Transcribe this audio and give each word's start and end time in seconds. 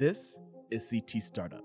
This 0.00 0.38
is 0.70 0.88
CT 0.88 1.22
Startup, 1.22 1.62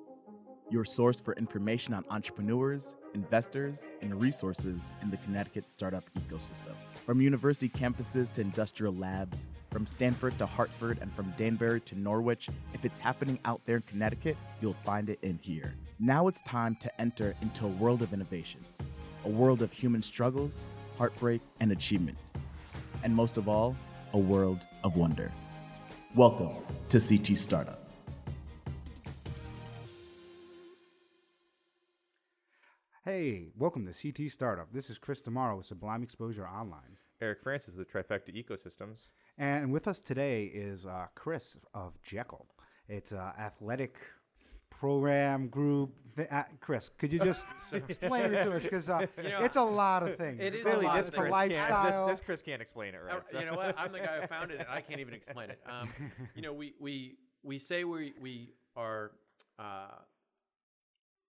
your 0.70 0.84
source 0.84 1.22
for 1.22 1.34
information 1.36 1.94
on 1.94 2.04
entrepreneurs, 2.10 2.98
investors, 3.14 3.92
and 4.02 4.14
resources 4.14 4.92
in 5.02 5.10
the 5.10 5.16
Connecticut 5.16 5.70
startup 5.70 6.04
ecosystem. 6.20 6.74
From 6.96 7.22
university 7.22 7.70
campuses 7.70 8.30
to 8.34 8.42
industrial 8.42 8.94
labs, 8.94 9.48
from 9.72 9.86
Stamford 9.86 10.38
to 10.38 10.46
Hartford, 10.46 10.98
and 11.00 11.14
from 11.14 11.34
Danbury 11.38 11.80
to 11.80 11.98
Norwich, 11.98 12.50
if 12.74 12.84
it's 12.84 13.00
happening 13.00 13.40
out 13.46 13.62
there 13.64 13.78
in 13.78 13.84
Connecticut, 13.84 14.36
you'll 14.60 14.74
find 14.84 15.10
it 15.10 15.20
in 15.22 15.40
here. 15.42 15.74
Now 16.00 16.28
it's 16.28 16.42
time 16.42 16.76
to 16.82 17.00
enter 17.02 17.34
into 17.42 17.64
a 17.66 17.70
world 17.70 18.02
of 18.02 18.12
innovation, 18.12 18.60
a 19.24 19.30
world 19.30 19.62
of 19.62 19.72
human 19.72 20.02
struggles, 20.02 20.66
heartbreak, 20.98 21.40
and 21.62 21.72
achievement. 21.72 22.18
And 23.02 23.16
most 23.16 23.38
of 23.38 23.48
all, 23.48 23.78
a 24.12 24.20
world 24.20 24.66
of 24.84 24.98
wonder. 24.98 25.32
Welcome 26.16 26.50
to 26.90 27.00
CT 27.00 27.38
Startup. 27.38 27.85
Hey, 33.26 33.48
welcome 33.58 33.92
to 33.92 33.92
CT 33.92 34.30
Startup. 34.30 34.72
This 34.72 34.92
is 34.92 35.00
Chris 35.00 35.20
Tomorrow 35.20 35.58
with 35.58 35.66
Sublime 35.66 36.04
Exposure 36.04 36.48
Online. 36.48 36.96
Eric 37.20 37.42
Francis 37.42 37.74
with 37.76 37.92
Trifecta 37.92 38.30
Ecosystems. 38.32 39.08
And 39.40 39.72
with 39.74 39.88
us 39.88 40.00
today 40.00 40.44
is 40.46 40.86
uh, 40.86 41.08
Chris 41.16 41.58
of 41.74 42.00
Jekyll. 42.04 42.46
It's 42.88 43.14
an 43.14 43.32
athletic 43.40 43.98
program 44.70 45.48
group. 45.48 45.92
Uh, 46.30 46.44
Chris, 46.60 46.90
could 47.00 47.12
you 47.12 47.18
just 47.18 47.48
explain 47.72 48.26
it 48.32 48.44
to 48.44 48.52
us? 48.58 48.62
Because 48.64 48.92
uh, 48.92 49.08
You 49.18 49.30
know, 49.30 49.40
it's 49.42 49.58
a 49.58 49.64
lot 49.64 50.08
of 50.08 50.18
things. 50.18 50.40
it 50.40 50.54
is 50.54 50.64
It's 50.64 50.76
a 50.76 50.78
lot 50.78 50.96
this 50.98 51.08
of 51.08 51.14
It's 51.16 51.18
Chris, 51.18 51.34
things. 51.34 51.58
lifestyle. 51.58 52.08
this, 52.08 52.20
this 52.20 52.26
Chris 52.28 52.42
can't 52.44 52.62
explain 52.62 52.94
it 52.94 53.02
Uh, 53.10 53.16
right. 53.16 53.28
so- 53.28 53.40
you 53.40 53.48
know 53.48 53.56
what? 53.56 53.74
I'm 53.76 53.92
the 53.92 54.02
guy 54.02 54.22
who 54.22 54.28
founded 54.28 54.60
it. 54.60 54.68
and 54.68 54.70
I 54.70 54.82
can't 54.82 55.00
even 55.00 55.16
explain 55.16 55.50
it. 55.50 55.60
Um, 55.68 55.90
you 56.36 56.44
know, 56.44 56.54
we 56.54 56.76
we 56.80 57.18
we 57.42 57.58
say 57.58 57.86
we 57.86 58.14
we 58.22 58.52
are 58.76 59.14
uh, 59.58 59.88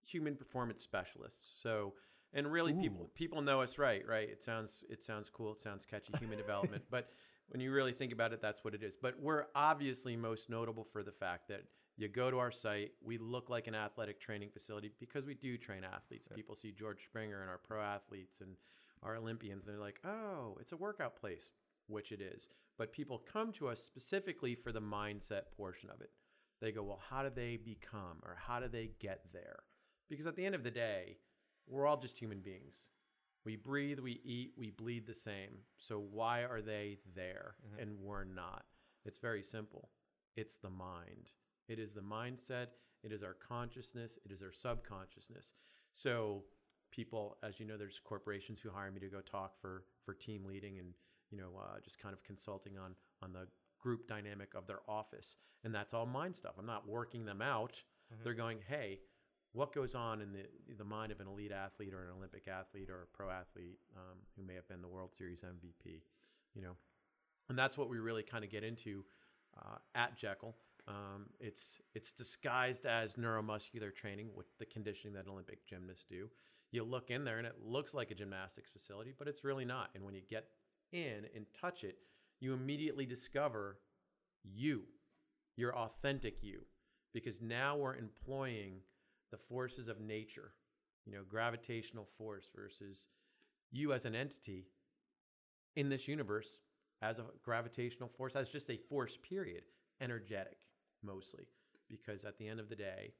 human 0.06 0.36
performance 0.36 0.82
specialists. 0.82 1.60
So, 1.62 1.94
and 2.32 2.50
really, 2.50 2.72
people 2.72 3.04
Ooh. 3.04 3.10
people 3.14 3.42
know 3.42 3.60
us 3.60 3.78
right, 3.78 4.06
right? 4.06 4.28
It 4.28 4.42
sounds 4.42 4.84
it 4.88 5.02
sounds 5.02 5.30
cool. 5.30 5.52
It 5.52 5.60
sounds 5.60 5.84
catchy. 5.84 6.12
Human 6.18 6.38
development, 6.38 6.84
but 6.90 7.10
when 7.48 7.60
you 7.60 7.72
really 7.72 7.92
think 7.92 8.12
about 8.12 8.32
it, 8.32 8.40
that's 8.42 8.64
what 8.64 8.74
it 8.74 8.82
is. 8.82 8.96
But 8.96 9.20
we're 9.20 9.44
obviously 9.54 10.16
most 10.16 10.50
notable 10.50 10.84
for 10.84 11.02
the 11.02 11.12
fact 11.12 11.48
that 11.48 11.62
you 11.96 12.08
go 12.08 12.30
to 12.30 12.38
our 12.38 12.50
site, 12.50 12.92
we 13.02 13.18
look 13.18 13.48
like 13.48 13.68
an 13.68 13.74
athletic 13.74 14.20
training 14.20 14.50
facility 14.52 14.90
because 15.00 15.24
we 15.24 15.34
do 15.34 15.56
train 15.56 15.82
athletes. 15.82 16.28
People 16.34 16.54
see 16.54 16.72
George 16.72 17.04
Springer 17.04 17.40
and 17.40 17.48
our 17.48 17.58
pro 17.58 17.80
athletes 17.80 18.40
and 18.40 18.56
our 19.02 19.16
Olympians, 19.16 19.66
and 19.66 19.74
they're 19.74 19.82
like, 19.82 20.00
oh, 20.04 20.56
it's 20.60 20.72
a 20.72 20.76
workout 20.76 21.16
place, 21.18 21.50
which 21.86 22.12
it 22.12 22.20
is. 22.20 22.48
But 22.76 22.92
people 22.92 23.22
come 23.32 23.52
to 23.54 23.68
us 23.68 23.82
specifically 23.82 24.54
for 24.54 24.72
the 24.72 24.80
mindset 24.80 25.52
portion 25.56 25.88
of 25.88 26.00
it. 26.00 26.10
They 26.60 26.72
go, 26.72 26.82
well, 26.82 27.00
how 27.08 27.22
do 27.22 27.30
they 27.34 27.56
become 27.56 28.18
or 28.22 28.36
how 28.38 28.60
do 28.60 28.68
they 28.68 28.90
get 28.98 29.20
there? 29.32 29.60
Because 30.08 30.26
at 30.26 30.36
the 30.36 30.44
end 30.44 30.54
of 30.54 30.62
the 30.62 30.70
day, 30.70 31.18
we're 31.66 31.86
all 31.86 31.96
just 31.96 32.18
human 32.18 32.40
beings. 32.40 32.88
We 33.44 33.56
breathe, 33.56 34.00
we 34.00 34.20
eat, 34.24 34.52
we 34.56 34.70
bleed 34.70 35.06
the 35.06 35.14
same. 35.14 35.58
So 35.76 35.98
why 36.00 36.44
are 36.44 36.60
they 36.60 36.98
there 37.14 37.56
Mhm. 37.64 37.82
and 37.82 38.00
we're 38.00 38.24
not? 38.24 38.66
It's 39.04 39.18
very 39.18 39.42
simple. 39.42 39.90
It's 40.36 40.56
the 40.56 40.70
mind. 40.70 41.30
It 41.68 41.78
is 41.78 41.94
the 41.94 42.00
mindset, 42.02 42.68
it 43.02 43.12
is 43.12 43.22
our 43.22 43.34
consciousness, 43.34 44.18
it 44.24 44.32
is 44.32 44.42
our 44.42 44.52
subconsciousness. 44.52 45.52
So 45.92 46.44
people, 46.90 47.38
as 47.42 47.58
you 47.60 47.66
know, 47.66 47.76
there's 47.76 47.98
corporations 47.98 48.60
who 48.60 48.70
hire 48.70 48.90
me 48.90 49.00
to 49.00 49.08
go 49.08 49.20
talk 49.20 49.56
for 49.60 49.84
for 50.04 50.14
team 50.14 50.44
leading 50.44 50.78
and 50.78 50.94
you 51.30 51.36
know 51.38 51.56
uh, 51.56 51.80
just 51.80 51.98
kind 51.98 52.12
of 52.14 52.22
consulting 52.22 52.78
on 52.78 52.94
on 53.22 53.32
the 53.32 53.48
group 53.78 54.06
dynamic 54.06 54.54
of 54.54 54.66
their 54.66 54.80
office, 54.88 55.36
and 55.64 55.74
that's 55.74 55.94
all 55.94 56.06
mind 56.06 56.34
stuff. 56.34 56.54
I'm 56.58 56.66
not 56.66 56.86
working 56.88 57.24
them 57.24 57.42
out. 57.42 57.82
Mhm. 58.12 58.22
They're 58.22 58.34
going, 58.34 58.60
hey, 58.62 59.00
what 59.56 59.74
goes 59.74 59.94
on 59.94 60.20
in 60.20 60.32
the 60.32 60.44
the 60.76 60.84
mind 60.84 61.10
of 61.10 61.20
an 61.20 61.26
elite 61.26 61.50
athlete 61.50 61.94
or 61.94 62.04
an 62.04 62.10
Olympic 62.16 62.46
athlete 62.46 62.90
or 62.90 63.02
a 63.02 63.16
pro 63.16 63.30
athlete 63.30 63.78
um, 63.96 64.18
who 64.36 64.44
may 64.44 64.54
have 64.54 64.68
been 64.68 64.82
the 64.82 64.88
World 64.88 65.14
Series 65.14 65.42
MVP, 65.42 66.02
you 66.54 66.62
know, 66.62 66.76
and 67.48 67.58
that's 67.58 67.78
what 67.78 67.88
we 67.88 67.98
really 67.98 68.22
kind 68.22 68.44
of 68.44 68.50
get 68.50 68.62
into 68.62 69.04
uh, 69.58 69.76
at 69.94 70.16
Jekyll. 70.16 70.54
Um, 70.86 71.26
it's 71.40 71.80
it's 71.94 72.12
disguised 72.12 72.84
as 72.84 73.14
neuromuscular 73.14 73.94
training 73.94 74.28
with 74.34 74.46
the 74.58 74.66
conditioning 74.66 75.14
that 75.14 75.26
Olympic 75.26 75.66
gymnasts 75.66 76.04
do. 76.08 76.28
You 76.70 76.84
look 76.84 77.10
in 77.10 77.24
there 77.24 77.38
and 77.38 77.46
it 77.46 77.56
looks 77.64 77.94
like 77.94 78.10
a 78.10 78.14
gymnastics 78.14 78.70
facility, 78.70 79.14
but 79.18 79.26
it's 79.26 79.42
really 79.42 79.64
not. 79.64 79.90
And 79.94 80.04
when 80.04 80.14
you 80.14 80.20
get 80.28 80.48
in 80.92 81.26
and 81.34 81.46
touch 81.58 81.82
it, 81.82 81.96
you 82.40 82.52
immediately 82.52 83.06
discover 83.06 83.78
you, 84.44 84.82
your 85.56 85.74
authentic 85.74 86.42
you, 86.42 86.60
because 87.14 87.40
now 87.40 87.76
we're 87.76 87.96
employing 87.96 88.80
the 89.30 89.38
forces 89.38 89.88
of 89.88 90.00
nature, 90.00 90.52
you 91.04 91.12
know, 91.12 91.22
gravitational 91.28 92.06
force 92.18 92.48
versus 92.54 93.08
you 93.70 93.92
as 93.92 94.04
an 94.04 94.14
entity 94.14 94.66
in 95.74 95.88
this 95.88 96.08
universe 96.08 96.60
as 97.02 97.18
a 97.18 97.24
gravitational 97.42 98.08
force, 98.08 98.36
as 98.36 98.48
just 98.48 98.70
a 98.70 98.76
force, 98.76 99.18
period, 99.18 99.64
energetic 100.00 100.58
mostly, 101.02 101.46
because 101.88 102.24
at 102.24 102.38
the 102.38 102.48
end 102.48 102.60
of 102.60 102.68
the 102.68 102.76
day, 102.76 103.12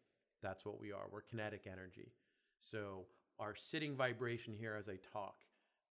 that's 0.43 0.65
what 0.65 0.81
we 0.81 0.93
are. 0.93 1.05
We're 1.11 1.21
kinetic 1.21 1.67
energy. 1.71 2.13
So 2.59 3.07
our 3.39 3.55
sitting 3.55 3.95
vibration 3.97 4.55
here 4.55 4.77
as 4.79 4.89
I 4.89 4.99
talk, 5.13 5.37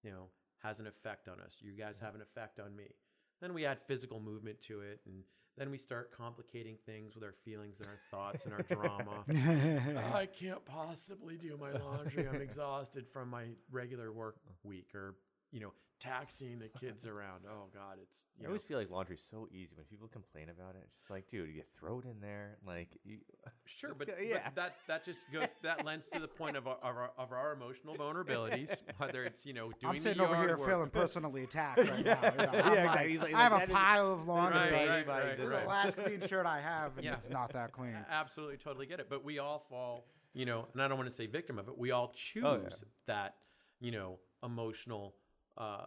you 0.04 0.12
know, 0.12 0.30
has 0.64 0.80
an 0.80 0.88
effect 0.88 1.28
on 1.28 1.40
us. 1.40 1.58
You 1.60 1.74
guys 1.74 1.98
mm-hmm. 1.98 2.06
have 2.06 2.16
an 2.16 2.22
effect 2.22 2.60
on 2.60 2.76
me. 2.76 2.96
Then 3.42 3.54
we 3.54 3.66
add 3.66 3.80
physical 3.88 4.20
movement 4.20 4.62
to 4.64 4.82
it, 4.82 5.02
and 5.06 5.24
then 5.58 5.72
we 5.72 5.78
start 5.78 6.12
complicating 6.12 6.76
things 6.86 7.16
with 7.16 7.24
our 7.24 7.32
feelings 7.32 7.80
and 7.80 7.88
our 7.88 8.00
thoughts 8.12 8.46
and 8.46 8.54
our 8.54 8.62
drama. 8.64 9.24
I 10.14 10.26
can't 10.26 10.64
possibly 10.66 11.38
do 11.38 11.58
my 11.60 11.72
laundry. 11.72 12.28
I'm 12.28 12.42
exhausted 12.42 13.08
from 13.08 13.30
my 13.30 13.46
regular 13.72 14.12
work 14.12 14.36
week 14.64 14.94
or, 14.94 15.16
you 15.56 15.62
know, 15.62 15.72
taxiing 16.02 16.60
the 16.60 16.68
kids 16.80 17.08
around. 17.14 17.44
Oh 17.50 17.68
God, 17.74 17.98
it's 18.02 18.26
I 18.38 18.44
know, 18.44 18.50
always 18.50 18.64
feel 18.64 18.78
like 18.78 18.92
laundry's 18.92 19.26
so 19.32 19.48
easy 19.54 19.72
when 19.78 19.86
people 19.86 20.10
complain 20.10 20.50
about 20.50 20.76
it. 20.76 20.82
It's 20.86 20.98
just 20.98 21.10
like, 21.10 21.30
dude, 21.30 21.50
you 21.56 21.62
throw 21.64 22.00
it 22.00 22.06
in 22.06 22.20
there, 22.20 22.58
like, 22.68 22.90
you, 23.06 23.20
sure, 23.66 23.94
but, 23.98 24.08
go- 24.08 24.14
but 24.18 24.28
yeah. 24.28 24.50
that 24.56 24.76
that 24.90 25.06
just 25.06 25.22
goes 25.32 25.48
that 25.64 25.86
lends 25.86 26.10
to 26.10 26.20
the 26.20 26.28
point 26.28 26.58
of 26.58 26.68
our, 26.68 26.76
of 26.84 26.98
our 26.98 27.12
of 27.18 27.32
our 27.32 27.54
emotional 27.54 27.96
vulnerabilities, 27.96 28.76
whether 28.98 29.24
it's 29.24 29.46
you 29.46 29.54
know 29.54 29.72
doing 29.80 29.96
I'm 29.96 30.00
sitting 30.02 30.18
the 30.22 30.26
over 30.28 30.36
here 30.36 30.58
work. 30.58 30.68
feeling 30.68 30.90
personally 30.90 31.44
attacked 31.46 31.80
right 31.80 32.06
now. 32.06 32.20
you 32.22 32.38
know. 32.46 32.50
Yeah, 32.54 32.92
I'm 32.92 33.08
exactly. 33.10 33.18
like, 33.20 33.34
I 33.36 33.40
have 33.40 33.52
like, 33.54 33.64
a 33.64 33.66
that 33.68 33.70
is- 33.70 33.76
pile 33.76 34.12
of 34.14 34.28
laundry. 34.28 34.60
Right, 34.60 34.72
right, 34.74 34.88
right, 34.90 35.08
by 35.08 35.20
right, 35.22 35.38
This 35.38 35.48
is 35.48 35.54
right. 35.54 35.64
the 35.64 35.70
last 35.70 35.98
clean 35.98 36.20
shirt 36.28 36.46
I 36.46 36.60
have, 36.60 36.98
and 36.98 37.06
Yeah. 37.06 37.14
it's 37.16 37.30
not 37.30 37.54
that 37.54 37.72
clean. 37.72 37.96
I 37.96 38.14
absolutely 38.14 38.58
totally 38.58 38.86
get 38.88 39.00
it 39.00 39.08
but 39.10 39.24
we 39.24 39.40
all 39.40 39.60
fall 39.70 40.06
you 40.34 40.46
know 40.46 40.68
and 40.74 40.82
i 40.82 40.88
don't 40.90 40.98
want 40.98 41.10
to 41.10 41.16
say 41.16 41.26
victim 41.28 41.58
of 41.58 41.70
it 41.70 41.78
we 41.78 41.92
all 41.92 42.12
choose 42.14 42.44
Oh, 42.46 42.60
yeah. 42.62 42.70
that 43.08 43.36
you 43.80 43.92
know 43.92 44.20
emotional 44.44 45.16
uh, 45.58 45.86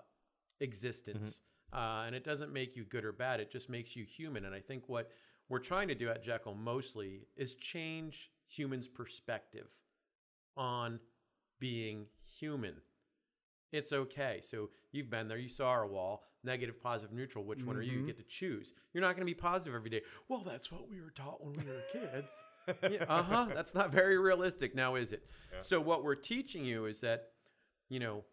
existence 0.60 1.40
Mm-hmm. 1.74 1.78
uh, 1.78 2.06
and 2.06 2.14
it 2.16 2.24
doesn't 2.24 2.52
make 2.52 2.74
you 2.76 2.84
good 2.84 3.04
or 3.04 3.12
bad 3.12 3.40
it 3.40 3.50
just 3.50 3.68
makes 3.68 3.94
you 3.94 4.04
human 4.04 4.44
and 4.46 4.54
i 4.54 4.60
think 4.60 4.88
what 4.88 5.10
we're 5.48 5.58
trying 5.58 5.88
to 5.88 5.94
do 5.94 6.08
at 6.08 6.22
jekyll 6.24 6.54
mostly 6.54 7.26
is 7.36 7.54
change 7.54 8.30
humans 8.46 8.88
perspective 8.88 9.66
on 10.56 10.98
being 11.60 12.06
human. 12.40 12.74
It's 13.72 13.92
okay. 13.92 14.40
So 14.42 14.70
you've 14.92 15.10
been 15.10 15.28
there 15.28 15.38
you 15.38 15.48
saw 15.48 15.68
our 15.68 15.86
wall 15.86 16.22
negative 16.44 16.80
positive 16.80 17.14
neutral 17.14 17.44
which 17.44 17.64
one 17.64 17.76
are 17.76 17.82
you? 17.82 17.92
You 17.98 18.02
Mhm. 18.02 18.06
get 18.06 18.16
to 18.16 18.22
choose. 18.22 18.72
You're 18.94 19.02
not 19.02 19.08
going 19.16 19.26
to 19.26 19.30
be 19.30 19.34
positive 19.34 19.74
every 19.74 19.90
day. 19.90 20.02
Well 20.28 20.40
that's 20.40 20.72
what 20.72 20.88
we 20.88 21.00
were 21.00 21.10
taught 21.10 21.44
when 21.44 21.52
we 21.54 21.64
were 21.64 21.82
kids. 21.92 22.32
Yeah, 22.90 23.04
uh-huh 23.08 23.48
that's 23.54 23.74
not 23.74 23.90
very 23.92 24.18
realistic 24.18 24.74
now 24.74 24.94
is 24.96 25.12
it? 25.12 25.26
Yeah. 25.52 25.60
so 25.60 25.80
what 25.80 26.04
we're 26.04 26.14
teaching 26.14 26.64
you 26.64 26.84
is 26.86 27.00
that 27.00 27.30
you 27.88 27.98
know 27.98 28.24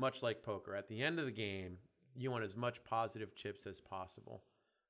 much 0.00 0.22
like 0.22 0.42
poker 0.42 0.74
at 0.74 0.88
the 0.88 1.02
end 1.02 1.18
of 1.18 1.26
the 1.26 1.30
game 1.30 1.76
you 2.16 2.30
want 2.30 2.44
as 2.44 2.56
much 2.56 2.82
positive 2.84 3.34
chips 3.34 3.66
as 3.66 3.80
possible. 3.80 4.42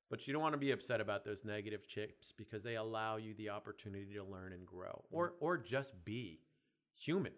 But 0.08 0.26
you 0.26 0.32
don't 0.32 0.42
want 0.42 0.54
to 0.54 0.58
be 0.58 0.72
upset 0.72 1.00
about 1.00 1.24
those 1.24 1.44
negative 1.44 1.86
chips 1.86 2.32
because 2.36 2.64
they 2.64 2.76
allow 2.76 3.16
you 3.16 3.34
the 3.34 3.50
opportunity 3.50 4.14
to 4.14 4.24
learn 4.24 4.52
and 4.52 4.66
grow 4.66 5.04
or 5.10 5.34
or 5.40 5.56
just 5.56 6.04
be 6.04 6.40
human 6.98 7.32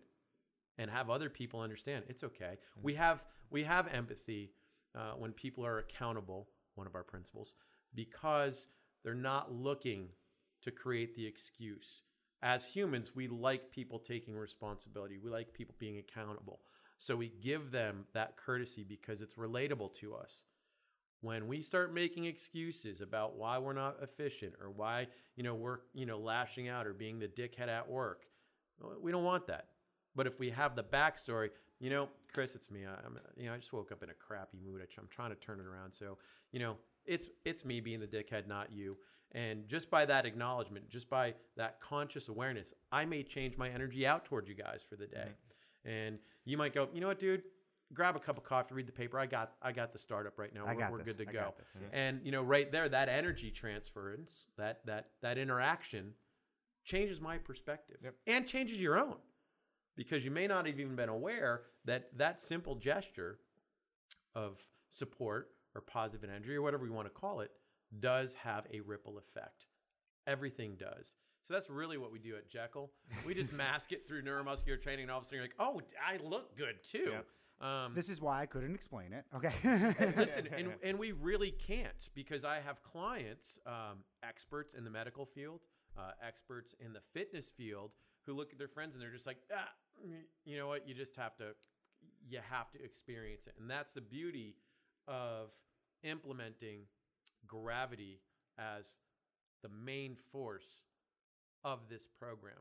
and 0.78 0.90
have 0.90 1.10
other 1.10 1.28
people 1.28 1.60
understand. 1.60 2.04
It's 2.08 2.24
okay. 2.24 2.56
We 2.80 2.94
have 2.94 3.24
we 3.50 3.62
have 3.64 3.88
empathy 3.88 4.52
uh, 4.94 5.12
when 5.18 5.32
people 5.32 5.66
are 5.66 5.78
accountable 5.78 6.48
one 6.74 6.86
of 6.86 6.94
our 6.94 7.04
principles 7.04 7.52
because 7.94 8.68
they're 9.04 9.14
not 9.14 9.52
looking 9.52 10.08
to 10.62 10.70
create 10.70 11.14
the 11.14 11.26
excuse. 11.26 12.02
As 12.42 12.66
humans 12.66 13.14
we 13.14 13.28
like 13.28 13.70
people 13.70 13.98
taking 13.98 14.34
responsibility. 14.34 15.18
We 15.18 15.30
like 15.30 15.52
people 15.52 15.74
being 15.78 15.98
accountable 15.98 16.60
so 17.02 17.16
we 17.16 17.32
give 17.42 17.72
them 17.72 18.04
that 18.14 18.36
courtesy 18.36 18.84
because 18.84 19.22
it's 19.22 19.34
relatable 19.34 19.92
to 19.94 20.14
us. 20.14 20.44
When 21.20 21.48
we 21.48 21.60
start 21.60 21.92
making 21.92 22.26
excuses 22.26 23.00
about 23.00 23.36
why 23.36 23.58
we're 23.58 23.72
not 23.72 23.96
efficient 24.00 24.54
or 24.62 24.70
why 24.70 25.08
you 25.34 25.42
know 25.42 25.56
we're 25.56 25.78
you 25.94 26.06
know 26.06 26.20
lashing 26.20 26.68
out 26.68 26.86
or 26.86 26.92
being 26.94 27.18
the 27.18 27.26
dickhead 27.26 27.66
at 27.66 27.90
work 27.90 28.26
uh, 28.84 28.90
we 29.00 29.10
don't 29.10 29.24
want 29.24 29.48
that. 29.48 29.66
But 30.14 30.28
if 30.28 30.38
we 30.38 30.50
have 30.50 30.76
the 30.76 30.84
backstory 30.84 31.50
you 31.80 31.90
know 31.90 32.08
chris 32.32 32.54
it's 32.54 32.70
me. 32.70 32.86
I- 32.86 33.04
i'm 33.04 33.18
you 33.36 33.46
know 33.46 33.54
i 33.54 33.56
just 33.56 33.72
woke 33.72 33.90
up 33.90 34.04
in 34.04 34.10
a 34.10 34.14
crappy 34.14 34.58
mood. 34.64 34.80
I'm 34.96 35.08
trying 35.10 35.30
to 35.30 35.36
turn 35.36 35.58
it 35.58 35.66
around. 35.66 35.92
So 35.92 36.18
you 36.52 36.60
know 36.60 36.76
it's 37.04 37.28
it's 37.44 37.64
me 37.64 37.80
being 37.80 37.98
the 37.98 38.06
dickhead 38.06 38.46
not 38.46 38.70
you. 38.70 38.96
And 39.32 39.66
just 39.66 39.90
by 39.90 40.04
that 40.06 40.24
acknowledgement, 40.24 40.88
just 40.88 41.10
by 41.10 41.34
that 41.56 41.80
conscious 41.80 42.28
awareness, 42.28 42.74
I 42.92 43.06
may 43.06 43.24
change 43.24 43.56
my 43.56 43.70
energy 43.70 44.06
out 44.06 44.24
towards 44.24 44.48
you 44.48 44.54
guys 44.54 44.84
for 44.88 44.94
the 44.94 45.06
day. 45.06 45.30
Mm-hmm. 45.30 45.52
And 45.84 46.18
you 46.44 46.56
might 46.56 46.74
go, 46.74 46.88
you 46.92 47.00
know 47.00 47.08
what, 47.08 47.18
dude? 47.20 47.42
Grab 47.92 48.16
a 48.16 48.18
cup 48.20 48.38
of 48.38 48.44
coffee, 48.44 48.74
read 48.74 48.86
the 48.86 48.92
paper. 48.92 49.18
I 49.18 49.26
got, 49.26 49.52
I 49.60 49.72
got 49.72 49.92
the 49.92 49.98
startup 49.98 50.38
right 50.38 50.54
now. 50.54 50.64
We're 50.66 50.74
got 50.76 50.92
we're 50.92 51.02
this. 51.02 51.16
good 51.16 51.24
to 51.24 51.30
I 51.30 51.32
go. 51.32 51.40
got 51.40 51.58
this. 51.58 51.66
Mm-hmm. 51.76 51.94
And 51.94 52.20
you 52.24 52.32
know, 52.32 52.42
right 52.42 52.70
there, 52.72 52.88
that 52.88 53.08
energy 53.08 53.50
transference, 53.50 54.46
that 54.56 54.80
that 54.86 55.10
that 55.20 55.36
interaction, 55.36 56.14
changes 56.84 57.20
my 57.20 57.36
perspective 57.38 57.98
Yep. 58.02 58.14
and 58.26 58.46
changes 58.46 58.80
your 58.80 58.98
own, 58.98 59.16
because 59.96 60.24
you 60.24 60.30
may 60.30 60.46
not 60.46 60.66
have 60.66 60.80
even 60.80 60.96
been 60.96 61.10
aware 61.10 61.62
that 61.84 62.16
that 62.16 62.40
simple 62.40 62.76
gesture 62.76 63.38
of 64.34 64.58
support 64.88 65.50
or 65.74 65.80
positive 65.82 66.28
energy 66.28 66.54
or 66.54 66.62
whatever 66.62 66.86
you 66.86 66.92
want 66.92 67.06
to 67.06 67.12
call 67.12 67.40
it 67.40 67.50
does 68.00 68.32
have 68.34 68.66
a 68.72 68.80
ripple 68.80 69.18
effect. 69.18 69.66
Everything 70.26 70.76
does. 70.76 71.12
So 71.46 71.54
that's 71.54 71.68
really 71.68 71.98
what 71.98 72.12
we 72.12 72.18
do 72.18 72.36
at 72.36 72.48
Jekyll. 72.48 72.90
We 73.26 73.34
just 73.34 73.52
mask 73.64 73.92
it 73.92 74.06
through 74.06 74.22
neuromuscular 74.22 74.80
training, 74.80 75.04
and 75.04 75.10
all 75.10 75.18
of 75.18 75.24
a 75.24 75.26
sudden 75.26 75.38
you're 75.38 75.44
like, 75.44 75.56
"Oh, 75.58 75.80
I 76.00 76.18
look 76.22 76.56
good 76.56 76.76
too." 76.88 77.12
Um, 77.60 77.94
This 77.94 78.08
is 78.08 78.20
why 78.20 78.42
I 78.42 78.46
couldn't 78.46 78.74
explain 78.74 79.12
it. 79.12 79.24
Okay. 79.34 79.52
listen, 80.16 80.48
and, 80.56 80.72
and 80.82 80.98
we 80.98 81.12
really 81.12 81.52
can't 81.52 82.08
because 82.14 82.44
I 82.44 82.58
have 82.60 82.82
clients, 82.82 83.60
um, 83.66 83.98
experts 84.24 84.74
in 84.74 84.82
the 84.82 84.90
medical 84.90 85.24
field, 85.24 85.60
uh, 85.96 86.10
experts 86.26 86.74
in 86.80 86.92
the 86.92 87.00
fitness 87.12 87.50
field, 87.50 87.92
who 88.26 88.34
look 88.34 88.52
at 88.52 88.58
their 88.58 88.66
friends 88.68 88.94
and 88.94 89.02
they're 89.02 89.12
just 89.12 89.26
like, 89.26 89.38
ah, 89.54 89.68
you 90.44 90.56
know 90.56 90.66
what? 90.66 90.88
You 90.88 90.94
just 90.94 91.14
have 91.16 91.36
to, 91.36 91.54
you 92.28 92.40
have 92.50 92.70
to 92.72 92.82
experience 92.82 93.46
it, 93.46 93.54
and 93.60 93.70
that's 93.70 93.92
the 93.94 94.00
beauty 94.00 94.56
of 95.06 95.50
implementing 96.02 96.80
gravity 97.46 98.20
as 98.58 98.88
the 99.62 99.68
main 99.68 100.16
force 100.16 100.82
of 101.64 101.80
this 101.88 102.06
program. 102.18 102.58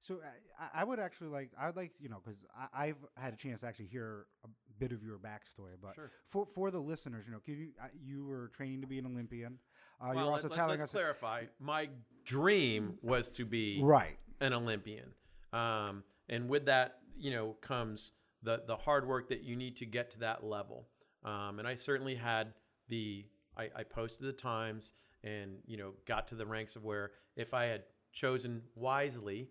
So 0.00 0.20
I, 0.60 0.82
I 0.82 0.84
would 0.84 1.00
actually 1.00 1.28
like 1.28 1.50
I 1.60 1.66
would 1.66 1.76
like 1.76 1.92
you 2.00 2.08
know 2.08 2.20
because 2.24 2.44
I've 2.72 2.96
had 3.16 3.34
a 3.34 3.36
chance 3.36 3.60
to 3.60 3.66
actually 3.66 3.86
hear 3.86 4.26
a 4.44 4.48
bit 4.78 4.92
of 4.92 5.02
your 5.02 5.18
backstory, 5.18 5.74
but 5.80 5.94
Sure. 5.94 6.10
for 6.26 6.46
for 6.46 6.70
the 6.70 6.78
listeners, 6.78 7.26
you 7.26 7.32
know, 7.32 7.40
can 7.40 7.58
you 7.58 7.68
you 8.00 8.24
were 8.24 8.48
training 8.48 8.80
to 8.80 8.86
be 8.86 8.98
an 8.98 9.06
Olympian. 9.06 9.58
Uh, 10.00 10.06
well, 10.08 10.14
you're 10.14 10.32
also 10.32 10.44
let's, 10.44 10.56
telling 10.56 10.78
let's 10.78 10.82
us 10.84 10.90
clarify. 10.90 11.44
My 11.58 11.88
dream 12.24 12.98
was 13.02 13.30
to 13.32 13.44
be 13.44 13.80
right. 13.82 14.16
an 14.40 14.52
Olympian. 14.52 15.10
Um, 15.52 16.04
and 16.28 16.48
with 16.48 16.66
that, 16.66 16.98
you 17.18 17.32
know, 17.32 17.56
comes 17.60 18.12
the 18.42 18.62
the 18.66 18.76
hard 18.76 19.06
work 19.06 19.28
that 19.30 19.42
you 19.42 19.56
need 19.56 19.76
to 19.78 19.86
get 19.86 20.10
to 20.12 20.20
that 20.20 20.44
level. 20.44 20.86
Um, 21.24 21.58
and 21.58 21.66
I 21.66 21.74
certainly 21.74 22.14
had 22.14 22.54
the 22.88 23.26
I, 23.56 23.68
I 23.74 23.82
posted 23.82 24.28
the 24.28 24.32
times 24.32 24.92
and 25.24 25.58
you 25.66 25.76
know 25.76 25.92
got 26.06 26.28
to 26.28 26.36
the 26.36 26.46
ranks 26.46 26.76
of 26.76 26.84
where 26.84 27.10
if 27.36 27.52
I 27.52 27.64
had 27.64 27.82
chosen 28.18 28.62
wisely, 28.74 29.48